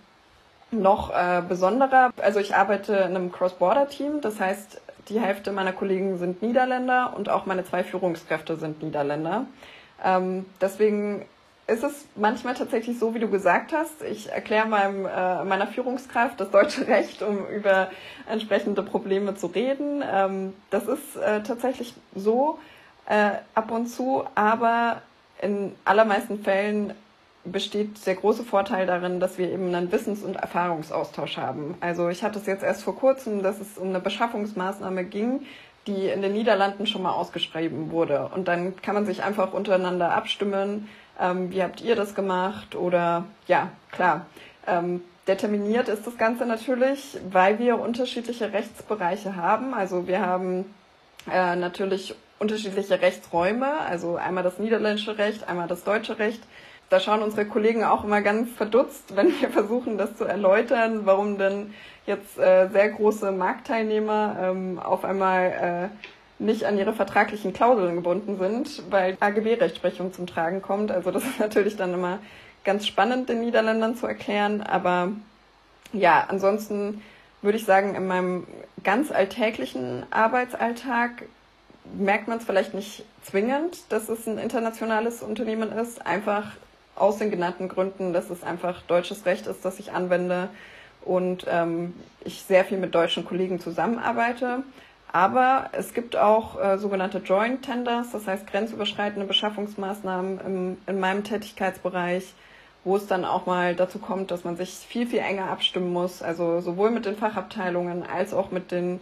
noch 0.71 1.09
äh, 1.09 1.41
besonderer. 1.47 2.11
Also 2.21 2.39
ich 2.39 2.55
arbeite 2.55 2.93
in 2.93 3.15
einem 3.15 3.31
Cross-Border-Team. 3.33 4.21
Das 4.21 4.39
heißt, 4.39 4.79
die 5.09 5.19
Hälfte 5.19 5.51
meiner 5.51 5.73
Kollegen 5.73 6.17
sind 6.19 6.41
Niederländer 6.41 7.13
und 7.17 7.29
auch 7.29 7.45
meine 7.45 7.65
zwei 7.65 7.83
Führungskräfte 7.83 8.55
sind 8.55 8.81
Niederländer. 8.81 9.45
Ähm, 10.03 10.45
deswegen 10.61 11.25
ist 11.69 11.83
es 11.83 12.05
manchmal 12.15 12.55
tatsächlich 12.55 12.99
so, 12.99 13.13
wie 13.13 13.19
du 13.19 13.29
gesagt 13.29 13.71
hast. 13.73 14.01
Ich 14.03 14.29
erkläre 14.31 14.67
meinem, 14.67 15.05
äh, 15.05 15.43
meiner 15.43 15.67
Führungskraft 15.67 16.39
das 16.39 16.51
deutsche 16.51 16.87
Recht, 16.87 17.21
um 17.21 17.47
über 17.47 17.89
entsprechende 18.29 18.83
Probleme 18.83 19.35
zu 19.35 19.47
reden. 19.47 20.03
Ähm, 20.09 20.53
das 20.69 20.87
ist 20.87 21.15
äh, 21.15 21.41
tatsächlich 21.43 21.93
so 22.15 22.59
äh, 23.07 23.31
ab 23.55 23.71
und 23.71 23.87
zu, 23.87 24.23
aber 24.35 25.01
in 25.41 25.73
allermeisten 25.85 26.43
Fällen 26.43 26.93
besteht 27.45 28.05
der 28.05 28.15
große 28.15 28.43
Vorteil 28.43 28.85
darin, 28.85 29.19
dass 29.19 29.37
wir 29.37 29.49
eben 29.49 29.73
einen 29.73 29.91
Wissens- 29.91 30.23
und 30.23 30.35
Erfahrungsaustausch 30.35 31.37
haben. 31.37 31.75
Also 31.79 32.09
ich 32.09 32.23
hatte 32.23 32.39
es 32.39 32.45
jetzt 32.45 32.63
erst 32.63 32.83
vor 32.83 32.95
kurzem, 32.95 33.41
dass 33.41 33.59
es 33.59 33.77
um 33.77 33.89
eine 33.89 33.99
Beschaffungsmaßnahme 33.99 35.05
ging, 35.05 35.45
die 35.87 36.07
in 36.07 36.21
den 36.21 36.33
Niederlanden 36.33 36.85
schon 36.85 37.01
mal 37.01 37.13
ausgeschrieben 37.13 37.91
wurde. 37.91 38.29
Und 38.35 38.47
dann 38.47 38.75
kann 38.81 38.95
man 38.95 39.05
sich 39.05 39.23
einfach 39.23 39.53
untereinander 39.53 40.11
abstimmen, 40.11 40.89
ähm, 41.19 41.51
wie 41.51 41.61
habt 41.63 41.81
ihr 41.81 41.95
das 41.95 42.15
gemacht? 42.15 42.75
Oder 42.75 43.25
ja, 43.47 43.69
klar. 43.91 44.25
Ähm, 44.67 45.01
determiniert 45.27 45.89
ist 45.89 46.07
das 46.07 46.17
Ganze 46.17 46.45
natürlich, 46.45 47.17
weil 47.29 47.59
wir 47.59 47.79
unterschiedliche 47.79 48.51
Rechtsbereiche 48.51 49.35
haben. 49.35 49.73
Also 49.73 50.07
wir 50.07 50.21
haben 50.21 50.65
äh, 51.31 51.55
natürlich 51.55 52.15
unterschiedliche 52.39 53.01
Rechtsräume, 53.01 53.79
also 53.81 54.15
einmal 54.15 54.43
das 54.43 54.59
niederländische 54.59 55.17
Recht, 55.17 55.47
einmal 55.47 55.67
das 55.67 55.83
deutsche 55.83 56.19
Recht. 56.19 56.41
Da 56.89 56.99
schauen 56.99 57.21
unsere 57.21 57.45
Kollegen 57.45 57.83
auch 57.83 58.03
immer 58.03 58.21
ganz 58.21 58.49
verdutzt, 58.51 59.03
wenn 59.15 59.27
wir 59.39 59.49
versuchen, 59.49 59.97
das 59.97 60.15
zu 60.15 60.25
erläutern, 60.25 61.05
warum 61.05 61.37
denn 61.37 61.73
jetzt 62.05 62.39
äh, 62.39 62.69
sehr 62.69 62.89
große 62.89 63.31
Marktteilnehmer 63.31 64.37
ähm, 64.41 64.79
auf 64.79 65.05
einmal 65.05 65.91
äh, 65.91 66.07
nicht 66.39 66.63
an 66.63 66.77
ihre 66.77 66.93
vertraglichen 66.93 67.53
Klauseln 67.53 67.95
gebunden 67.95 68.37
sind, 68.39 68.83
weil 68.89 69.17
AGB-Rechtsprechung 69.19 70.13
zum 70.13 70.25
Tragen 70.25 70.61
kommt. 70.61 70.91
Also 70.91 71.11
das 71.11 71.23
ist 71.25 71.39
natürlich 71.39 71.75
dann 71.75 71.93
immer 71.93 72.19
ganz 72.63 72.87
spannend 72.87 73.29
den 73.29 73.41
Niederländern 73.41 73.95
zu 73.95 74.07
erklären. 74.07 74.61
Aber 74.61 75.11
ja, 75.93 76.25
ansonsten 76.27 77.01
würde 77.41 77.57
ich 77.57 77.65
sagen, 77.65 77.95
in 77.95 78.07
meinem 78.07 78.47
ganz 78.83 79.11
alltäglichen 79.11 80.05
Arbeitsalltag 80.11 81.23
merkt 81.97 82.27
man 82.27 82.37
es 82.37 82.45
vielleicht 82.45 82.73
nicht 82.73 83.03
zwingend, 83.23 83.91
dass 83.91 84.09
es 84.09 84.27
ein 84.27 84.37
internationales 84.37 85.21
Unternehmen 85.21 85.71
ist. 85.71 86.05
Einfach 86.05 86.51
aus 86.95 87.17
den 87.17 87.31
genannten 87.31 87.69
Gründen, 87.69 88.13
dass 88.13 88.29
es 88.29 88.43
einfach 88.43 88.81
deutsches 88.83 89.25
Recht 89.25 89.47
ist, 89.47 89.63
das 89.63 89.79
ich 89.79 89.91
anwende 89.91 90.49
und 91.01 91.45
ähm, 91.49 91.93
ich 92.25 92.43
sehr 92.47 92.65
viel 92.65 92.77
mit 92.77 92.93
deutschen 92.93 93.25
Kollegen 93.25 93.59
zusammenarbeite. 93.59 94.63
Aber 95.11 95.69
es 95.71 95.93
gibt 95.93 96.15
auch 96.15 96.59
äh, 96.61 96.77
sogenannte 96.77 97.17
Joint 97.19 97.63
Tenders, 97.63 98.11
das 98.11 98.27
heißt 98.27 98.45
grenzüberschreitende 98.47 99.25
Beschaffungsmaßnahmen 99.25 100.39
im, 100.45 100.77
in 100.85 100.99
meinem 100.99 101.23
Tätigkeitsbereich, 101.23 102.33
wo 102.83 102.95
es 102.95 103.07
dann 103.07 103.25
auch 103.25 103.47
mal 103.47 103.75
dazu 103.75 103.97
kommt, 103.97 104.29
dass 104.29 104.43
man 104.43 104.55
sich 104.55 104.69
viel, 104.69 105.07
viel 105.07 105.19
enger 105.19 105.49
abstimmen 105.49 105.91
muss, 105.91 106.21
also 106.21 106.61
sowohl 106.61 106.91
mit 106.91 107.05
den 107.05 107.15
Fachabteilungen 107.15 108.03
als 108.03 108.33
auch 108.33 108.51
mit 108.51 108.71
den 108.71 109.01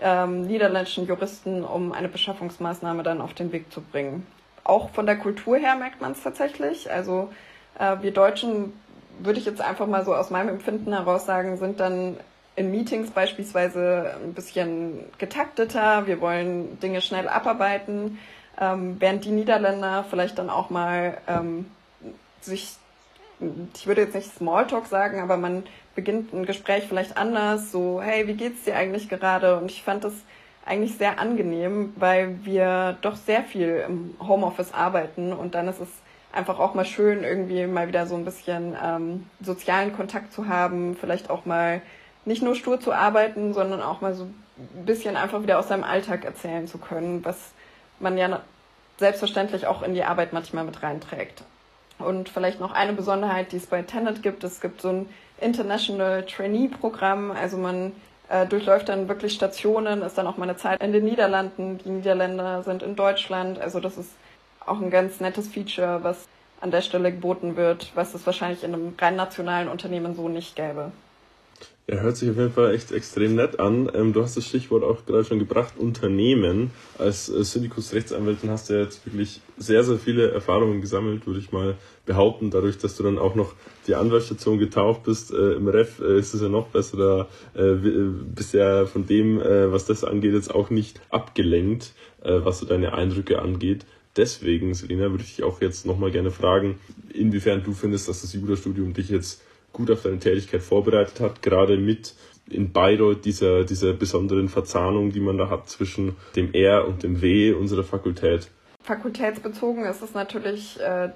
ähm, 0.00 0.46
niederländischen 0.46 1.06
Juristen, 1.06 1.64
um 1.64 1.92
eine 1.92 2.08
Beschaffungsmaßnahme 2.08 3.02
dann 3.02 3.20
auf 3.20 3.34
den 3.34 3.52
Weg 3.52 3.70
zu 3.70 3.82
bringen. 3.82 4.26
Auch 4.64 4.90
von 4.90 5.04
der 5.04 5.18
Kultur 5.18 5.58
her 5.58 5.76
merkt 5.76 6.00
man 6.00 6.12
es 6.12 6.22
tatsächlich. 6.22 6.90
Also 6.90 7.30
äh, 7.78 7.96
wir 8.00 8.12
Deutschen, 8.12 8.72
würde 9.18 9.38
ich 9.38 9.44
jetzt 9.44 9.60
einfach 9.60 9.86
mal 9.86 10.04
so 10.04 10.14
aus 10.14 10.30
meinem 10.30 10.48
Empfinden 10.48 10.94
heraus 10.94 11.26
sagen, 11.26 11.58
sind 11.58 11.78
dann 11.78 12.16
in 12.56 12.70
Meetings 12.70 13.10
beispielsweise 13.10 14.14
ein 14.22 14.34
bisschen 14.34 15.00
getakteter. 15.18 16.06
Wir 16.06 16.20
wollen 16.20 16.78
Dinge 16.80 17.00
schnell 17.00 17.28
abarbeiten, 17.28 18.18
ähm, 18.60 18.96
während 18.98 19.24
die 19.24 19.30
Niederländer 19.30 20.04
vielleicht 20.08 20.38
dann 20.38 20.50
auch 20.50 20.70
mal 20.70 21.18
ähm, 21.26 21.66
sich, 22.40 22.74
ich 23.74 23.86
würde 23.86 24.02
jetzt 24.02 24.14
nicht 24.14 24.34
Smalltalk 24.34 24.86
sagen, 24.86 25.20
aber 25.20 25.36
man 25.36 25.64
beginnt 25.94 26.32
ein 26.32 26.46
Gespräch 26.46 26.84
vielleicht 26.88 27.16
anders, 27.16 27.72
so, 27.72 28.00
hey, 28.02 28.26
wie 28.26 28.34
geht's 28.34 28.64
dir 28.64 28.76
eigentlich 28.76 29.08
gerade? 29.08 29.56
Und 29.56 29.70
ich 29.70 29.82
fand 29.82 30.04
das 30.04 30.14
eigentlich 30.64 30.96
sehr 30.96 31.18
angenehm, 31.18 31.92
weil 31.96 32.44
wir 32.44 32.96
doch 33.00 33.16
sehr 33.16 33.42
viel 33.42 33.84
im 33.86 34.14
Homeoffice 34.20 34.72
arbeiten 34.72 35.32
und 35.32 35.54
dann 35.54 35.68
ist 35.68 35.80
es 35.80 35.88
einfach 36.32 36.58
auch 36.58 36.74
mal 36.74 36.84
schön, 36.84 37.24
irgendwie 37.24 37.66
mal 37.66 37.88
wieder 37.88 38.06
so 38.06 38.14
ein 38.14 38.24
bisschen 38.24 38.76
ähm, 38.82 39.26
sozialen 39.40 39.94
Kontakt 39.94 40.32
zu 40.32 40.48
haben, 40.48 40.96
vielleicht 40.98 41.30
auch 41.30 41.44
mal 41.44 41.82
nicht 42.24 42.42
nur 42.42 42.54
stur 42.54 42.80
zu 42.80 42.92
arbeiten, 42.92 43.54
sondern 43.54 43.82
auch 43.82 44.00
mal 44.00 44.14
so 44.14 44.24
ein 44.24 44.84
bisschen 44.84 45.16
einfach 45.16 45.42
wieder 45.42 45.58
aus 45.58 45.68
seinem 45.68 45.84
Alltag 45.84 46.24
erzählen 46.24 46.68
zu 46.68 46.78
können, 46.78 47.24
was 47.24 47.36
man 47.98 48.16
ja 48.18 48.40
selbstverständlich 48.98 49.66
auch 49.66 49.82
in 49.82 49.94
die 49.94 50.04
Arbeit 50.04 50.32
manchmal 50.32 50.64
mit 50.64 50.82
reinträgt. 50.82 51.42
Und 51.98 52.28
vielleicht 52.28 52.60
noch 52.60 52.72
eine 52.72 52.92
Besonderheit, 52.92 53.52
die 53.52 53.56
es 53.56 53.66
bei 53.66 53.82
Tenet 53.82 54.22
gibt. 54.22 54.44
Es 54.44 54.60
gibt 54.60 54.80
so 54.80 54.88
ein 54.88 55.08
International 55.40 56.24
Trainee 56.24 56.68
Programm. 56.68 57.30
Also 57.30 57.56
man 57.56 57.92
äh, 58.28 58.46
durchläuft 58.46 58.88
dann 58.88 59.08
wirklich 59.08 59.34
Stationen, 59.34 60.02
ist 60.02 60.18
dann 60.18 60.26
auch 60.26 60.36
mal 60.36 60.48
eine 60.48 60.56
Zeit 60.56 60.82
in 60.82 60.92
den 60.92 61.04
Niederlanden. 61.04 61.78
Die 61.78 61.90
Niederländer 61.90 62.62
sind 62.62 62.82
in 62.82 62.96
Deutschland. 62.96 63.60
Also 63.60 63.80
das 63.80 63.98
ist 63.98 64.10
auch 64.66 64.80
ein 64.80 64.90
ganz 64.90 65.20
nettes 65.20 65.48
Feature, 65.48 66.02
was 66.02 66.26
an 66.60 66.70
der 66.70 66.80
Stelle 66.80 67.10
geboten 67.10 67.56
wird, 67.56 67.90
was 67.94 68.14
es 68.14 68.24
wahrscheinlich 68.24 68.62
in 68.62 68.72
einem 68.72 68.94
rein 69.00 69.16
nationalen 69.16 69.68
Unternehmen 69.68 70.14
so 70.14 70.28
nicht 70.28 70.54
gäbe. 70.54 70.92
Er 71.88 72.00
hört 72.00 72.16
sich 72.16 72.30
auf 72.30 72.36
jeden 72.36 72.52
Fall 72.52 72.74
echt 72.74 72.92
extrem 72.92 73.34
nett 73.34 73.58
an. 73.58 73.90
Ähm, 73.92 74.12
du 74.12 74.22
hast 74.22 74.36
das 74.36 74.46
Stichwort 74.46 74.84
auch 74.84 75.04
gerade 75.04 75.24
schon 75.24 75.40
gebracht, 75.40 75.74
Unternehmen. 75.76 76.70
Als 76.96 77.28
äh, 77.28 77.42
Syndikus-Rechtsanwältin 77.42 78.50
hast 78.50 78.70
du 78.70 78.74
ja 78.74 78.82
jetzt 78.82 79.04
wirklich 79.04 79.40
sehr, 79.58 79.82
sehr 79.82 79.98
viele 79.98 80.30
Erfahrungen 80.30 80.80
gesammelt, 80.80 81.26
würde 81.26 81.40
ich 81.40 81.50
mal 81.50 81.76
behaupten. 82.06 82.50
Dadurch, 82.50 82.78
dass 82.78 82.96
du 82.96 83.02
dann 83.02 83.18
auch 83.18 83.34
noch 83.34 83.54
die 83.88 83.96
Anwaltsstation 83.96 84.58
getaucht 84.58 85.02
bist 85.02 85.32
äh, 85.32 85.54
im 85.54 85.66
Ref, 85.66 85.98
äh, 85.98 86.20
ist 86.20 86.34
es 86.34 86.40
ja 86.40 86.48
noch 86.48 86.68
besser. 86.68 86.96
Da 87.54 87.60
äh, 87.60 87.72
äh 87.72 88.10
bist 88.32 88.54
ja 88.54 88.86
von 88.86 89.06
dem, 89.06 89.40
äh, 89.40 89.72
was 89.72 89.84
das 89.84 90.04
angeht, 90.04 90.34
jetzt 90.34 90.54
auch 90.54 90.70
nicht 90.70 91.00
abgelenkt, 91.10 91.94
äh, 92.22 92.38
was 92.44 92.60
so 92.60 92.66
deine 92.66 92.94
Eindrücke 92.94 93.42
angeht. 93.42 93.86
Deswegen, 94.16 94.72
Selina, 94.74 95.10
würde 95.10 95.24
ich 95.24 95.36
dich 95.36 95.44
auch 95.44 95.60
jetzt 95.60 95.84
nochmal 95.84 96.12
gerne 96.12 96.30
fragen, 96.30 96.78
inwiefern 97.12 97.64
du 97.64 97.72
findest, 97.72 98.08
dass 98.08 98.20
das 98.20 98.34
Jurastudium 98.34 98.92
dich 98.92 99.08
jetzt 99.08 99.42
gut 99.72 99.90
auf 99.90 100.02
deine 100.02 100.18
Tätigkeit 100.18 100.62
vorbereitet 100.62 101.20
hat, 101.20 101.42
gerade 101.42 101.76
mit 101.76 102.14
in 102.50 102.72
Bayreuth 102.72 103.24
dieser, 103.24 103.64
dieser 103.64 103.92
besonderen 103.92 104.48
Verzahnung, 104.48 105.12
die 105.12 105.20
man 105.20 105.38
da 105.38 105.48
hat 105.48 105.68
zwischen 105.68 106.16
dem 106.36 106.52
R 106.52 106.86
und 106.86 107.02
dem 107.02 107.22
W 107.22 107.52
unserer 107.52 107.84
Fakultät. 107.84 108.48
Fakultätsbezogen 108.82 109.84
ist 109.84 110.02
es 110.02 110.12
natürlich 110.12 110.80
äh, 110.80 111.10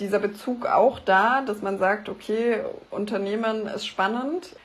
dieser 0.00 0.18
Bezug 0.18 0.66
auch 0.66 0.98
da, 0.98 1.42
dass 1.42 1.62
man 1.62 1.78
sagt, 1.78 2.08
okay, 2.08 2.62
Unternehmen 2.90 3.66
ist 3.66 3.86
spannend. 3.86 4.56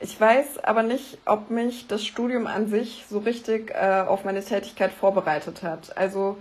Ich 0.00 0.20
weiß 0.20 0.58
aber 0.64 0.82
nicht, 0.82 1.18
ob 1.24 1.50
mich 1.50 1.86
das 1.86 2.04
Studium 2.04 2.46
an 2.46 2.68
sich 2.68 3.04
so 3.08 3.18
richtig 3.18 3.70
äh, 3.70 4.04
auf 4.06 4.24
meine 4.24 4.44
Tätigkeit 4.44 4.92
vorbereitet 4.92 5.62
hat. 5.62 5.96
Also 5.96 6.36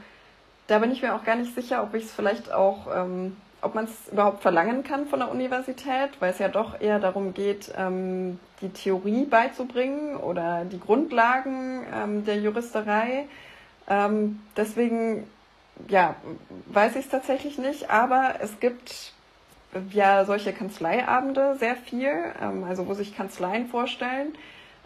da 0.68 0.80
bin 0.80 0.92
ich 0.92 1.02
mir 1.02 1.16
auch 1.16 1.24
gar 1.24 1.36
nicht 1.36 1.56
sicher, 1.56 1.84
ob 1.84 1.94
ich 1.94 2.06
es 2.06 2.12
vielleicht 2.12 2.52
auch 2.52 2.88
ähm, 2.94 3.36
ob 3.66 3.76
man 3.76 3.86
es 3.86 4.12
überhaupt 4.12 4.42
verlangen 4.42 4.84
kann 4.84 5.08
von 5.08 5.20
der 5.20 5.32
Universität, 5.32 6.12
weil 6.20 6.32
es 6.32 6.40
ja 6.40 6.48
doch 6.48 6.80
eher 6.80 7.00
darum 7.00 7.34
geht, 7.34 7.74
ähm, 7.76 8.40
die 8.62 8.70
Theorie 8.70 9.26
beizubringen 9.26 10.16
oder 10.16 10.66
die 10.66 10.80
Grundlagen 10.80 11.84
ähm, 11.94 12.26
der 12.26 12.38
Juristerei. 12.38 13.28
Ähm, 13.90 14.40
deswegen, 14.56 15.26
ja, 15.88 16.16
weiß 16.68 16.96
ich 16.96 17.06
es 17.06 17.10
tatsächlich 17.12 17.58
nicht, 17.58 17.90
aber 17.90 18.36
es 18.40 18.60
gibt 18.60 19.14
ja 19.92 20.24
solche 20.26 20.54
Kanzleiabende 20.54 21.58
sehr 21.60 21.76
viel, 21.76 22.14
ähm, 22.42 22.64
also 22.64 22.88
wo 22.88 22.94
sich 22.94 23.16
Kanzleien 23.16 23.68
vorstellen. 23.68 24.34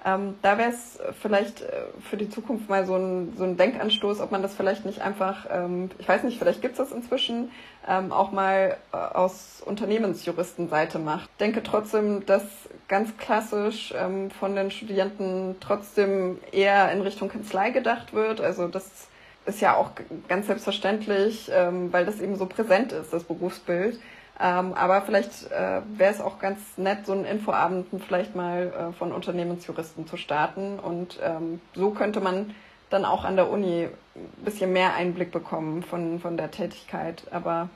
Ähm, 0.06 0.36
da 0.42 0.58
wäre 0.58 0.70
es 0.70 1.00
vielleicht 1.22 1.62
äh, 1.62 1.84
für 2.10 2.16
die 2.16 2.30
Zukunft 2.30 2.70
mal 2.70 2.86
so 2.86 2.96
ein, 2.96 3.34
so 3.38 3.44
ein 3.44 3.58
Denkanstoß, 3.58 4.22
ob 4.22 4.32
man 4.32 4.42
das 4.42 4.56
vielleicht 4.56 4.86
nicht 4.86 5.02
einfach, 5.02 5.46
ähm, 5.52 5.90
ich 6.00 6.08
weiß 6.08 6.24
nicht, 6.24 6.40
vielleicht 6.40 6.62
gibt 6.62 6.74
es 6.74 6.78
das 6.78 6.92
inzwischen, 6.92 7.52
ähm, 7.88 8.12
auch 8.12 8.32
mal 8.32 8.78
äh, 8.94 8.98
aus 8.98 9.62
Unternehmensjuristenseite 9.66 11.00
macht. 11.00 11.30
Ich 11.32 11.38
denke 11.38 11.64
trotzdem, 11.64 12.26
dass 12.26 12.44
ganz 12.88 13.18
klassisch 13.18 13.94
ähm, 13.98 14.32
von 14.32 14.56
den 14.56 14.72
Studierenden 14.72 15.58
trotzdem 15.60 16.40
eher 16.52 16.92
in 16.92 17.02
Richtung 17.02 17.30
Kanzlei 17.30 17.72
gedacht 17.72 18.14
wird. 18.14 18.40
Also 18.40 18.68
das 18.68 19.08
ist 19.46 19.62
ja 19.62 19.76
auch 19.76 19.92
ganz 20.28 20.48
selbstverständlich, 20.48 21.52
ähm, 21.54 21.92
weil 21.92 22.06
das 22.06 22.22
eben 22.22 22.36
so 22.36 22.46
präsent 22.46 22.92
ist, 22.92 23.12
das 23.12 23.24
Berufsbild. 23.24 24.00
Ähm, 24.41 24.73
aber 24.73 25.02
vielleicht 25.02 25.52
äh, 25.52 25.82
wäre 25.97 26.13
es 26.13 26.21
auch 26.21 26.39
ganz 26.39 26.60
nett, 26.78 27.06
so 27.06 27.12
einen 27.12 27.25
Infoabend 27.25 27.88
vielleicht 28.08 28.36
mal 28.36 28.71
äh, 28.91 28.93
von 28.93 29.12
Unternehmensjuristen 29.12 30.08
zu 30.08 30.15
starten. 30.15 30.80
Und 30.80 31.19
ähm, 31.21 31.60
so 31.75 31.91
könnte 31.91 32.21
man 32.21 32.56
dann 32.89 33.06
auch 33.06 33.25
an 33.25 33.36
der 33.36 33.49
Uni 33.49 33.88
ein 34.15 34.43
bisschen 34.45 34.71
mehr 34.71 34.95
Einblick 34.95 35.32
bekommen 35.32 35.84
von, 35.84 36.19
von 36.19 36.38
der 36.38 36.52
Tätigkeit. 36.52 37.23
Aber 37.32 37.69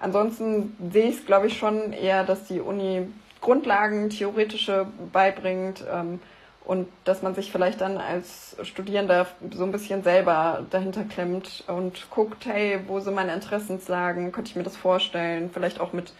ansonsten 0.00 0.76
sehe 0.92 1.08
ich 1.08 1.16
es, 1.16 1.26
glaube 1.26 1.48
ich, 1.48 1.58
schon 1.58 1.92
eher, 1.92 2.24
dass 2.24 2.44
die 2.44 2.60
Uni 2.60 3.08
Grundlagen, 3.40 4.08
theoretische 4.08 4.86
beibringt 5.12 5.84
ähm, 5.92 6.20
und 6.64 6.88
dass 7.04 7.22
man 7.22 7.34
sich 7.34 7.52
vielleicht 7.52 7.80
dann 7.80 7.98
als 7.98 8.56
Studierender 8.62 9.26
so 9.52 9.64
ein 9.64 9.72
bisschen 9.72 10.02
selber 10.02 10.64
dahinter 10.70 11.04
klemmt 11.04 11.64
und 11.66 12.10
guckt, 12.10 12.46
hey, 12.46 12.80
wo 12.86 13.00
sind 13.00 13.14
meine 13.14 13.34
Interessenslagen, 13.34 14.32
könnte 14.32 14.50
ich 14.50 14.56
mir 14.56 14.62
das 14.62 14.76
vorstellen, 14.76 15.50
vielleicht 15.52 15.78
auch 15.78 15.92
mit 15.92 16.12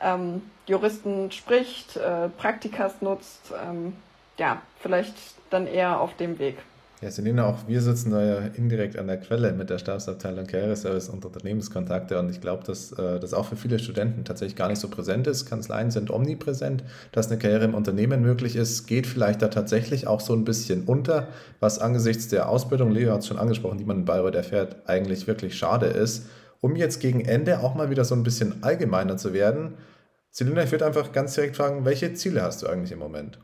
ähm, 0.00 0.42
Juristen 0.66 1.32
spricht, 1.32 1.96
äh, 1.96 2.28
Praktikas 2.28 3.02
nutzt, 3.02 3.52
ähm, 3.60 3.96
ja, 4.38 4.62
vielleicht 4.80 5.16
dann 5.50 5.66
eher 5.66 6.00
auf 6.00 6.16
dem 6.16 6.38
Weg. 6.38 6.58
Ja, 7.00 7.12
Selina, 7.12 7.46
auch 7.46 7.68
wir 7.68 7.80
sitzen 7.80 8.10
da 8.10 8.24
ja 8.24 8.38
indirekt 8.56 8.98
an 8.98 9.06
der 9.06 9.18
Quelle 9.18 9.52
mit 9.52 9.70
der 9.70 9.78
Stabsabteilung 9.78 10.48
Karriereservice 10.48 11.08
und 11.10 11.24
Unternehmenskontakte 11.24 12.18
und 12.18 12.28
ich 12.28 12.40
glaube, 12.40 12.64
dass 12.64 12.90
äh, 12.90 13.20
das 13.20 13.34
auch 13.34 13.44
für 13.44 13.54
viele 13.54 13.78
Studenten 13.78 14.24
tatsächlich 14.24 14.56
gar 14.56 14.68
nicht 14.68 14.80
so 14.80 14.88
präsent 14.88 15.28
ist. 15.28 15.46
Kanzleien 15.46 15.92
sind 15.92 16.10
omnipräsent, 16.10 16.82
dass 17.12 17.28
eine 17.28 17.38
Karriere 17.38 17.66
im 17.66 17.74
Unternehmen 17.74 18.20
möglich 18.20 18.56
ist, 18.56 18.88
geht 18.88 19.06
vielleicht 19.06 19.42
da 19.42 19.46
tatsächlich 19.46 20.08
auch 20.08 20.18
so 20.18 20.32
ein 20.32 20.44
bisschen 20.44 20.84
unter, 20.86 21.28
was 21.60 21.78
angesichts 21.78 22.26
der 22.28 22.48
Ausbildung, 22.48 22.90
Leo 22.90 23.12
hat 23.12 23.20
es 23.20 23.28
schon 23.28 23.38
angesprochen, 23.38 23.78
die 23.78 23.84
man 23.84 23.98
in 23.98 24.04
Bayreuth 24.04 24.34
erfährt, 24.34 24.88
eigentlich 24.88 25.28
wirklich 25.28 25.56
schade 25.56 25.86
ist. 25.86 26.26
Um 26.60 26.74
jetzt 26.74 26.98
gegen 26.98 27.20
Ende 27.20 27.60
auch 27.60 27.76
mal 27.76 27.90
wieder 27.90 28.04
so 28.04 28.16
ein 28.16 28.24
bisschen 28.24 28.64
allgemeiner 28.64 29.16
zu 29.16 29.32
werden, 29.32 29.74
Selina, 30.32 30.64
ich 30.64 30.72
würde 30.72 30.86
einfach 30.86 31.12
ganz 31.12 31.34
direkt 31.34 31.56
fragen, 31.56 31.84
welche 31.84 32.12
Ziele 32.14 32.42
hast 32.42 32.62
du 32.62 32.66
eigentlich 32.66 32.90
im 32.90 32.98
Moment? 32.98 33.38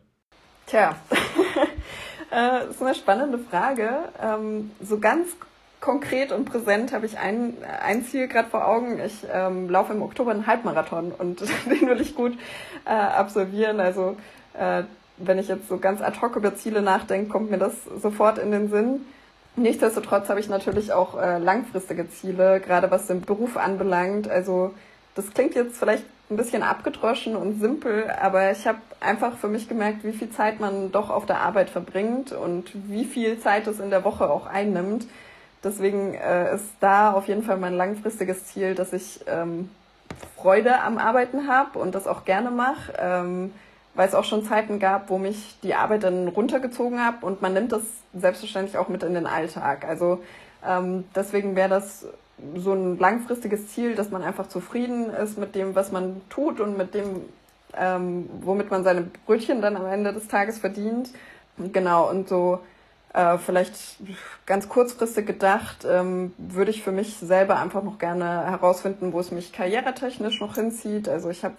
Tja, 0.66 0.96
Äh, 2.34 2.66
das 2.66 2.76
ist 2.76 2.82
eine 2.82 2.94
spannende 2.96 3.38
Frage. 3.38 3.90
Ähm, 4.20 4.72
so 4.82 4.98
ganz 4.98 5.28
konkret 5.80 6.32
und 6.32 6.46
präsent 6.46 6.92
habe 6.92 7.06
ich 7.06 7.18
ein, 7.18 7.56
ein 7.82 8.04
Ziel 8.04 8.26
gerade 8.26 8.48
vor 8.48 8.66
Augen. 8.66 8.98
Ich 8.98 9.24
ähm, 9.32 9.68
laufe 9.70 9.92
im 9.92 10.02
Oktober 10.02 10.32
einen 10.32 10.46
Halbmarathon 10.46 11.12
und 11.12 11.40
den 11.66 11.88
will 11.88 12.00
ich 12.00 12.16
gut 12.16 12.36
äh, 12.86 12.90
absolvieren. 12.90 13.78
Also 13.78 14.16
äh, 14.58 14.82
wenn 15.16 15.38
ich 15.38 15.46
jetzt 15.46 15.68
so 15.68 15.78
ganz 15.78 16.02
ad 16.02 16.20
hoc 16.20 16.34
über 16.34 16.56
Ziele 16.56 16.82
nachdenke, 16.82 17.30
kommt 17.30 17.52
mir 17.52 17.58
das 17.58 17.74
sofort 18.02 18.38
in 18.38 18.50
den 18.50 18.68
Sinn. 18.68 19.06
Nichtsdestotrotz 19.54 20.28
habe 20.28 20.40
ich 20.40 20.48
natürlich 20.48 20.92
auch 20.92 21.16
äh, 21.20 21.38
langfristige 21.38 22.10
Ziele, 22.10 22.58
gerade 22.58 22.90
was 22.90 23.06
den 23.06 23.20
Beruf 23.20 23.56
anbelangt. 23.56 24.28
Also 24.28 24.74
das 25.14 25.32
klingt 25.32 25.54
jetzt 25.54 25.76
vielleicht 25.78 26.04
ein 26.30 26.36
bisschen 26.36 26.62
abgedroschen 26.62 27.36
und 27.36 27.60
simpel, 27.60 28.10
aber 28.10 28.50
ich 28.50 28.66
habe 28.66 28.78
einfach 29.00 29.36
für 29.36 29.48
mich 29.48 29.68
gemerkt, 29.68 30.04
wie 30.04 30.12
viel 30.12 30.30
Zeit 30.30 30.58
man 30.58 30.90
doch 30.90 31.10
auf 31.10 31.26
der 31.26 31.40
Arbeit 31.40 31.70
verbringt 31.70 32.32
und 32.32 32.72
wie 32.88 33.04
viel 33.04 33.38
Zeit 33.38 33.66
es 33.66 33.78
in 33.78 33.90
der 33.90 34.04
Woche 34.04 34.30
auch 34.30 34.46
einnimmt. 34.46 35.06
Deswegen 35.62 36.14
äh, 36.14 36.54
ist 36.54 36.70
da 36.80 37.12
auf 37.12 37.28
jeden 37.28 37.42
Fall 37.42 37.58
mein 37.58 37.74
langfristiges 37.74 38.46
Ziel, 38.46 38.74
dass 38.74 38.92
ich 38.92 39.20
ähm, 39.26 39.70
Freude 40.36 40.80
am 40.80 40.98
Arbeiten 40.98 41.46
habe 41.48 41.78
und 41.78 41.94
das 41.94 42.06
auch 42.06 42.24
gerne 42.24 42.50
mache, 42.50 42.92
ähm, 42.98 43.52
weil 43.94 44.08
es 44.08 44.14
auch 44.14 44.24
schon 44.24 44.44
Zeiten 44.44 44.78
gab, 44.80 45.10
wo 45.10 45.18
mich 45.18 45.56
die 45.62 45.74
Arbeit 45.74 46.04
dann 46.04 46.28
runtergezogen 46.28 47.04
hat 47.04 47.22
und 47.22 47.42
man 47.42 47.52
nimmt 47.52 47.72
das 47.72 47.82
selbstverständlich 48.14 48.78
auch 48.78 48.88
mit 48.88 49.02
in 49.02 49.14
den 49.14 49.26
Alltag. 49.26 49.86
Also 49.86 50.22
Ähm, 50.66 51.04
deswegen 51.14 51.56
wäre 51.56 51.68
das 51.68 52.06
so 52.56 52.72
ein 52.72 52.98
langfristiges 52.98 53.68
Ziel, 53.68 53.94
dass 53.94 54.10
man 54.10 54.22
einfach 54.22 54.48
zufrieden 54.48 55.10
ist 55.10 55.38
mit 55.38 55.54
dem, 55.54 55.74
was 55.74 55.92
man 55.92 56.20
tut 56.28 56.60
und 56.60 56.76
mit 56.76 56.94
dem, 56.94 57.20
ähm, 57.76 58.28
womit 58.40 58.70
man 58.70 58.84
seine 58.84 59.02
Brötchen 59.26 59.60
dann 59.60 59.76
am 59.76 59.86
Ende 59.86 60.12
des 60.12 60.28
Tages 60.28 60.58
verdient. 60.58 61.10
Genau, 61.72 62.10
und 62.10 62.28
so 62.28 62.60
äh, 63.12 63.38
vielleicht 63.38 63.76
ganz 64.44 64.68
kurzfristig 64.68 65.26
gedacht, 65.26 65.86
ähm, 65.88 66.34
würde 66.36 66.72
ich 66.72 66.82
für 66.82 66.92
mich 66.92 67.16
selber 67.16 67.58
einfach 67.60 67.84
noch 67.84 67.98
gerne 67.98 68.44
herausfinden, 68.50 69.12
wo 69.12 69.20
es 69.20 69.30
mich 69.30 69.52
karrieretechnisch 69.52 70.40
noch 70.40 70.56
hinzieht. 70.56 71.08
Also 71.08 71.30
ich 71.30 71.44
habe 71.44 71.54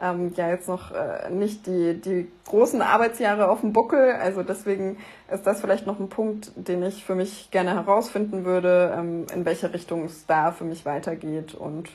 ähm, 0.00 0.32
ja 0.36 0.48
jetzt 0.48 0.68
noch 0.68 0.90
äh, 0.92 1.30
nicht 1.30 1.66
die, 1.66 2.00
die 2.00 2.26
großen 2.46 2.82
Arbeitsjahre 2.82 3.48
auf 3.48 3.60
dem 3.60 3.72
Buckel. 3.72 4.12
Also 4.12 4.42
deswegen 4.42 4.98
ist 5.32 5.46
das 5.46 5.60
vielleicht 5.60 5.86
noch 5.86 6.00
ein 6.00 6.08
Punkt, 6.08 6.50
den 6.56 6.82
ich 6.82 7.04
für 7.04 7.14
mich 7.14 7.50
gerne 7.50 7.74
herausfinden 7.74 8.44
würde, 8.44 8.94
ähm, 8.96 9.26
in 9.32 9.44
welche 9.44 9.72
Richtung 9.72 10.04
es 10.04 10.26
da 10.26 10.52
für 10.52 10.64
mich 10.64 10.84
weitergeht. 10.84 11.54
Und 11.54 11.90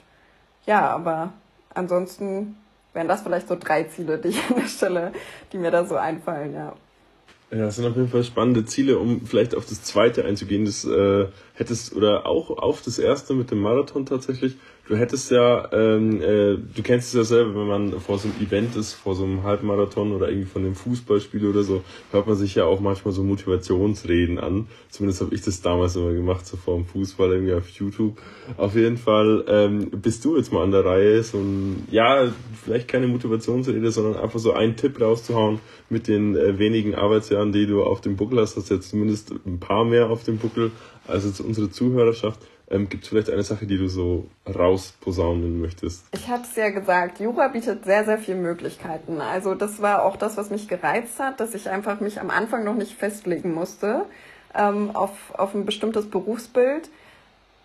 ja, 0.66 0.90
aber 0.90 1.34
ansonsten 1.74 2.58
wären 2.94 3.08
das 3.08 3.22
vielleicht 3.22 3.48
so 3.48 3.58
drei 3.60 3.84
Ziele, 3.84 4.18
die 4.18 4.30
ich 4.30 4.50
an 4.50 4.56
der 4.56 4.68
Stelle, 4.68 5.12
die 5.52 5.58
mir 5.58 5.72
da 5.72 5.86
so 5.86 5.96
einfallen, 5.96 6.54
ja. 6.54 6.74
Ja, 7.52 7.66
das 7.66 7.78
sind 7.78 7.88
auf 7.88 7.96
jeden 7.96 8.10
Fall 8.10 8.24
spannende 8.24 8.64
Ziele, 8.66 9.00
um 9.00 9.26
vielleicht 9.26 9.56
auf 9.56 9.66
das 9.66 9.82
zweite 9.82 10.24
einzugehen. 10.24 10.66
Das 10.66 10.86
äh, 10.86 11.28
hättest, 11.56 11.96
oder 11.96 12.28
auch 12.28 12.52
auf 12.52 12.84
das 12.84 13.00
erste 13.00 13.34
mit 13.34 13.50
dem 13.50 13.60
Marathon 13.60 14.06
tatsächlich, 14.06 14.58
Du 14.90 14.98
hättest 14.98 15.30
ja, 15.30 15.72
ähm, 15.72 16.20
äh, 16.20 16.58
du 16.58 16.82
kennst 16.82 17.10
es 17.10 17.14
ja 17.14 17.24
selber, 17.24 17.60
wenn 17.60 17.68
man 17.68 18.00
vor 18.00 18.18
so 18.18 18.28
einem 18.28 18.44
Event 18.44 18.76
ist, 18.76 18.94
vor 18.94 19.14
so 19.14 19.24
einem 19.24 19.44
Halbmarathon 19.44 20.14
oder 20.14 20.30
irgendwie 20.30 20.48
von 20.48 20.66
einem 20.66 20.74
Fußballspiel 20.74 21.46
oder 21.46 21.62
so, 21.62 21.84
hört 22.10 22.26
man 22.26 22.36
sich 22.36 22.56
ja 22.56 22.66
auch 22.66 22.80
manchmal 22.80 23.14
so 23.14 23.22
Motivationsreden 23.22 24.40
an. 24.40 24.66
Zumindest 24.90 25.22
habe 25.22 25.36
ich 25.36 25.44
das 25.44 25.62
damals 25.62 25.96
immer 25.96 26.12
gemacht, 26.14 26.48
so 26.48 26.58
vor 26.58 26.76
dem 26.76 26.88
Fußball 26.88 27.32
irgendwie 27.34 27.54
auf 27.54 27.70
YouTube. 27.70 28.18
Auf 28.58 28.74
jeden 28.74 28.98
Fall 28.98 29.46
ähm, 29.48 29.92
bist 29.92 30.26
du 30.26 30.36
jetzt 30.38 30.52
mal 30.52 30.64
an 30.64 30.72
der 30.72 30.84
Reihe, 30.84 31.22
so 31.22 31.38
ein, 31.38 31.88
ja, 31.92 32.28
vielleicht 32.66 32.88
keine 32.88 33.06
Motivationsrede, 33.06 33.92
sondern 33.92 34.20
einfach 34.20 34.40
so 34.40 34.54
einen 34.54 34.76
Tipp 34.76 35.00
rauszuhauen 35.00 35.60
mit 35.92 36.08
den 36.08 36.36
äh, 36.36 36.58
wenigen 36.58 36.96
Arbeitsjahren, 36.96 37.52
die 37.52 37.68
du 37.68 37.84
auf 37.84 38.02
dem 38.02 38.16
Buckel 38.16 38.40
hast. 38.40 38.58
Hast 38.58 38.72
jetzt 38.72 38.90
zumindest 38.90 39.34
ein 39.46 39.60
paar 39.60 39.86
mehr 39.86 40.10
auf 40.10 40.24
dem 40.24 40.40
Buckel 40.40 40.72
als 41.06 41.26
jetzt 41.26 41.42
unsere 41.42 41.70
Zuhörerschaft. 41.70 42.40
Ähm, 42.72 42.88
Gibt 42.90 43.04
es 43.04 43.10
vielleicht 43.10 43.30
eine 43.30 43.44
Sache, 43.44 43.66
die 43.66 43.78
du 43.78 43.88
so 43.88 44.28
rausposaunen 44.48 45.60
möchtest? 45.60 46.06
Ich 46.14 46.28
habe 46.28 46.44
es 46.44 46.56
ja 46.56 46.70
gesagt, 46.70 47.20
Jura 47.20 47.48
bietet 47.48 47.86
sehr, 47.86 48.06
sehr 48.06 48.18
viele 48.18 48.38
Möglichkeiten. 48.38 49.22
Also 49.22 49.56
das 49.56 49.82
war 49.82 50.04
auch 50.04 50.18
das, 50.18 50.38
was 50.38 50.50
mich 50.50 50.68
gereizt 50.68 51.20
hat, 51.20 51.40
dass 51.40 51.56
ich 51.56 51.70
einfach 51.70 52.00
mich 52.00 52.22
am 52.22 52.30
Anfang 52.30 52.64
noch 52.64 52.76
nicht 52.76 52.94
festlegen 52.94 53.54
musste 53.54 54.06
ähm, 54.56 54.96
auf, 54.96 55.12
auf 55.34 55.54
ein 55.56 55.66
bestimmtes 55.66 56.10
Berufsbild. 56.10 56.90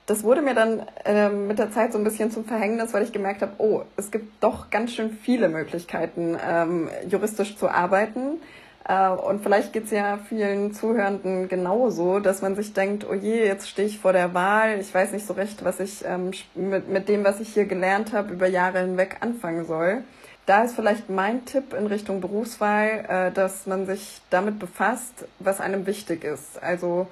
Das 0.06 0.22
wurde 0.22 0.42
mir 0.42 0.54
dann 0.54 0.82
äh, 1.04 1.30
mit 1.30 1.58
der 1.58 1.72
Zeit 1.72 1.92
so 1.92 1.98
ein 1.98 2.04
bisschen 2.04 2.30
zum 2.30 2.44
Verhängnis, 2.44 2.92
weil 2.92 3.02
ich 3.02 3.12
gemerkt 3.12 3.40
habe, 3.40 3.52
oh, 3.58 3.82
es 3.96 4.10
gibt 4.10 4.42
doch 4.42 4.68
ganz 4.70 4.92
schön 4.92 5.10
viele 5.10 5.48
Möglichkeiten, 5.48 6.36
ähm, 6.46 6.88
juristisch 7.08 7.56
zu 7.56 7.68
arbeiten. 7.68 8.40
Äh, 8.86 9.08
und 9.10 9.42
vielleicht 9.42 9.72
geht's 9.72 9.90
ja 9.90 10.18
vielen 10.28 10.74
Zuhörenden 10.74 11.48
genauso, 11.48 12.20
dass 12.20 12.42
man 12.42 12.54
sich 12.54 12.72
denkt, 12.72 13.06
oh 13.08 13.14
je, 13.14 13.44
jetzt 13.44 13.68
stehe 13.68 13.88
ich 13.88 13.98
vor 13.98 14.12
der 14.12 14.34
Wahl, 14.34 14.78
ich 14.80 14.92
weiß 14.94 15.12
nicht 15.12 15.26
so 15.26 15.34
recht, 15.34 15.64
was 15.64 15.80
ich 15.80 16.04
ähm, 16.04 16.32
mit, 16.54 16.88
mit 16.88 17.08
dem, 17.08 17.24
was 17.24 17.40
ich 17.40 17.54
hier 17.54 17.64
gelernt 17.64 18.12
habe, 18.12 18.32
über 18.32 18.46
Jahre 18.46 18.80
hinweg 18.80 19.18
anfangen 19.20 19.64
soll. 19.66 20.04
Da 20.46 20.64
ist 20.64 20.74
vielleicht 20.76 21.08
mein 21.08 21.46
Tipp 21.46 21.72
in 21.72 21.86
Richtung 21.86 22.20
Berufswahl, 22.20 23.04
äh, 23.08 23.32
dass 23.32 23.66
man 23.66 23.86
sich 23.86 24.20
damit 24.28 24.58
befasst, 24.58 25.26
was 25.38 25.60
einem 25.60 25.86
wichtig 25.86 26.22
ist. 26.22 26.62
Also 26.62 27.06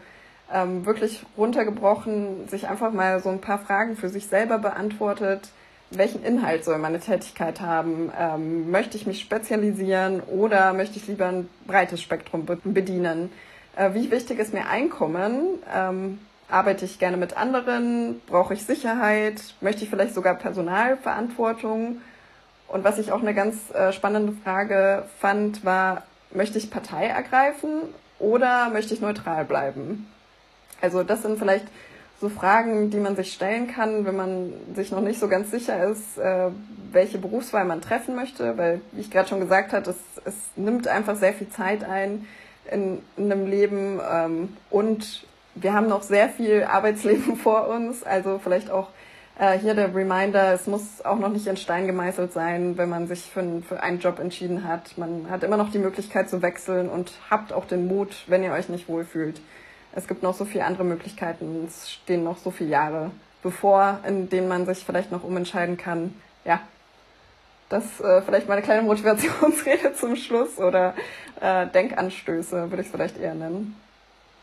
ähm, 0.52 0.84
wirklich 0.84 1.24
runtergebrochen, 1.38 2.48
sich 2.48 2.68
einfach 2.68 2.92
mal 2.92 3.20
so 3.20 3.30
ein 3.30 3.40
paar 3.40 3.58
Fragen 3.58 3.96
für 3.96 4.10
sich 4.10 4.26
selber 4.26 4.58
beantwortet 4.58 5.48
welchen 5.96 6.24
Inhalt 6.24 6.64
soll 6.64 6.78
meine 6.78 7.00
Tätigkeit 7.00 7.60
haben? 7.60 8.10
Ähm, 8.18 8.70
möchte 8.70 8.96
ich 8.96 9.06
mich 9.06 9.20
spezialisieren 9.20 10.20
oder 10.20 10.72
möchte 10.72 10.98
ich 10.98 11.06
lieber 11.06 11.26
ein 11.26 11.48
breites 11.66 12.00
Spektrum 12.00 12.46
bedienen? 12.64 13.30
Äh, 13.76 13.94
wie 13.94 14.10
wichtig 14.10 14.38
ist 14.38 14.52
mir 14.52 14.66
Einkommen? 14.68 15.58
Ähm, 15.72 16.18
arbeite 16.48 16.84
ich 16.84 16.98
gerne 16.98 17.16
mit 17.16 17.36
anderen? 17.36 18.20
Brauche 18.26 18.54
ich 18.54 18.64
Sicherheit? 18.64 19.42
Möchte 19.60 19.84
ich 19.84 19.90
vielleicht 19.90 20.14
sogar 20.14 20.34
Personalverantwortung? 20.34 22.00
Und 22.68 22.84
was 22.84 22.98
ich 22.98 23.12
auch 23.12 23.20
eine 23.20 23.34
ganz 23.34 23.70
äh, 23.74 23.92
spannende 23.92 24.32
Frage 24.44 25.04
fand, 25.18 25.64
war, 25.64 26.04
möchte 26.30 26.58
ich 26.58 26.70
Partei 26.70 27.06
ergreifen 27.06 27.82
oder 28.18 28.70
möchte 28.70 28.94
ich 28.94 29.00
neutral 29.00 29.44
bleiben? 29.44 30.06
Also 30.80 31.02
das 31.02 31.22
sind 31.22 31.38
vielleicht 31.38 31.66
so 32.22 32.28
Fragen, 32.28 32.88
die 32.90 32.98
man 32.98 33.16
sich 33.16 33.32
stellen 33.32 33.66
kann, 33.66 34.06
wenn 34.06 34.16
man 34.16 34.52
sich 34.76 34.92
noch 34.92 35.00
nicht 35.00 35.18
so 35.18 35.26
ganz 35.26 35.50
sicher 35.50 35.90
ist, 35.90 36.16
äh, 36.18 36.50
welche 36.92 37.18
Berufswahl 37.18 37.64
man 37.64 37.80
treffen 37.80 38.14
möchte, 38.14 38.56
weil, 38.56 38.80
wie 38.92 39.00
ich 39.00 39.10
gerade 39.10 39.28
schon 39.28 39.40
gesagt 39.40 39.72
habe, 39.72 39.90
es, 39.90 39.96
es 40.24 40.34
nimmt 40.54 40.86
einfach 40.86 41.16
sehr 41.16 41.32
viel 41.32 41.48
Zeit 41.48 41.82
ein 41.82 42.26
in, 42.70 43.00
in 43.16 43.32
einem 43.32 43.46
Leben 43.46 44.00
ähm, 44.08 44.56
und 44.70 45.26
wir 45.56 45.72
haben 45.72 45.88
noch 45.88 46.04
sehr 46.04 46.28
viel 46.28 46.62
Arbeitsleben 46.62 47.36
vor 47.42 47.66
uns, 47.66 48.04
also 48.04 48.38
vielleicht 48.38 48.70
auch 48.70 48.90
äh, 49.36 49.58
hier 49.58 49.74
der 49.74 49.92
Reminder, 49.92 50.52
es 50.52 50.68
muss 50.68 51.04
auch 51.04 51.18
noch 51.18 51.28
nicht 51.28 51.48
in 51.48 51.56
Stein 51.56 51.88
gemeißelt 51.88 52.32
sein, 52.32 52.78
wenn 52.78 52.88
man 52.88 53.08
sich 53.08 53.22
für, 53.22 53.62
für 53.68 53.82
einen 53.82 53.98
Job 53.98 54.20
entschieden 54.20 54.62
hat. 54.62 54.96
Man 54.96 55.26
hat 55.28 55.42
immer 55.42 55.56
noch 55.56 55.72
die 55.72 55.78
Möglichkeit 55.80 56.30
zu 56.30 56.40
wechseln 56.40 56.88
und 56.88 57.10
habt 57.30 57.52
auch 57.52 57.64
den 57.64 57.88
Mut, 57.88 58.14
wenn 58.28 58.44
ihr 58.44 58.52
euch 58.52 58.68
nicht 58.68 58.88
wohlfühlt 58.88 59.40
es 59.94 60.08
gibt 60.08 60.22
noch 60.22 60.34
so 60.34 60.44
viele 60.44 60.64
andere 60.64 60.84
Möglichkeiten. 60.84 61.64
Es 61.66 61.90
stehen 61.90 62.24
noch 62.24 62.38
so 62.38 62.50
viele 62.50 62.70
Jahre 62.70 63.10
bevor, 63.42 64.00
in 64.06 64.28
denen 64.28 64.48
man 64.48 64.66
sich 64.66 64.84
vielleicht 64.84 65.10
noch 65.10 65.24
umentscheiden 65.24 65.76
kann. 65.76 66.14
Ja, 66.44 66.60
das 67.68 68.00
äh, 68.00 68.22
vielleicht 68.22 68.48
mal 68.48 68.54
eine 68.54 68.62
kleine 68.62 68.82
Motivationsrede 68.82 69.92
zum 69.98 70.16
Schluss 70.16 70.58
oder 70.58 70.94
äh, 71.40 71.66
Denkanstöße 71.66 72.70
würde 72.70 72.82
ich 72.82 72.86
es 72.86 72.92
vielleicht 72.92 73.18
eher 73.18 73.34
nennen. 73.34 73.76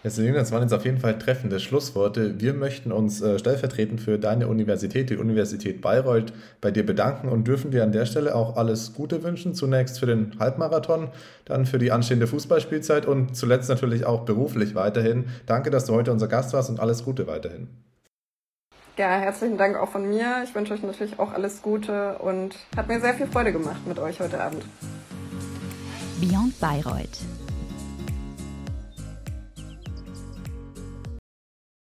Ja, 0.01 0.09
Selina, 0.09 0.39
das 0.39 0.53
waren 0.53 0.61
jetzt 0.61 0.71
auf 0.71 0.85
jeden 0.85 0.99
Fall 0.99 1.19
treffende 1.19 1.59
Schlussworte. 1.59 2.39
Wir 2.39 2.53
möchten 2.53 2.93
uns 2.93 3.21
äh, 3.21 3.37
stellvertretend 3.37 3.99
für 3.99 4.17
deine 4.17 4.47
Universität, 4.47 5.09
die 5.09 5.17
Universität 5.17 5.81
Bayreuth, 5.81 6.31
bei 6.61 6.71
dir 6.71 6.85
bedanken 6.85 7.27
und 7.27 7.45
dürfen 7.45 7.71
dir 7.71 7.83
an 7.83 7.91
der 7.91 8.05
Stelle 8.05 8.33
auch 8.33 8.55
alles 8.55 8.93
Gute 8.93 9.23
wünschen. 9.23 9.53
Zunächst 9.53 9.99
für 9.99 10.05
den 10.05 10.39
Halbmarathon, 10.39 11.09
dann 11.43 11.65
für 11.65 11.79
die 11.79 11.91
anstehende 11.91 12.27
Fußballspielzeit 12.27 13.07
und 13.07 13.35
zuletzt 13.35 13.67
natürlich 13.67 14.05
auch 14.05 14.21
beruflich 14.21 14.73
weiterhin. 14.73 15.25
Danke, 15.45 15.69
dass 15.69 15.83
du 15.83 15.93
heute 15.93 16.13
unser 16.13 16.29
Gast 16.29 16.53
warst 16.53 16.69
und 16.69 16.79
alles 16.79 17.03
Gute 17.03 17.27
weiterhin. 17.27 17.67
Ja, 18.95 19.17
herzlichen 19.17 19.57
Dank 19.57 19.75
auch 19.75 19.89
von 19.89 20.07
mir. 20.07 20.43
Ich 20.45 20.55
wünsche 20.55 20.73
euch 20.73 20.83
natürlich 20.83 21.19
auch 21.19 21.33
alles 21.33 21.61
Gute 21.61 22.17
und 22.19 22.55
hat 22.77 22.87
mir 22.87 23.01
sehr 23.01 23.15
viel 23.15 23.27
Freude 23.27 23.51
gemacht 23.51 23.85
mit 23.85 23.99
euch 23.99 24.21
heute 24.21 24.39
Abend. 24.39 24.63
Beyond 26.21 26.57
Bayreuth 26.61 27.19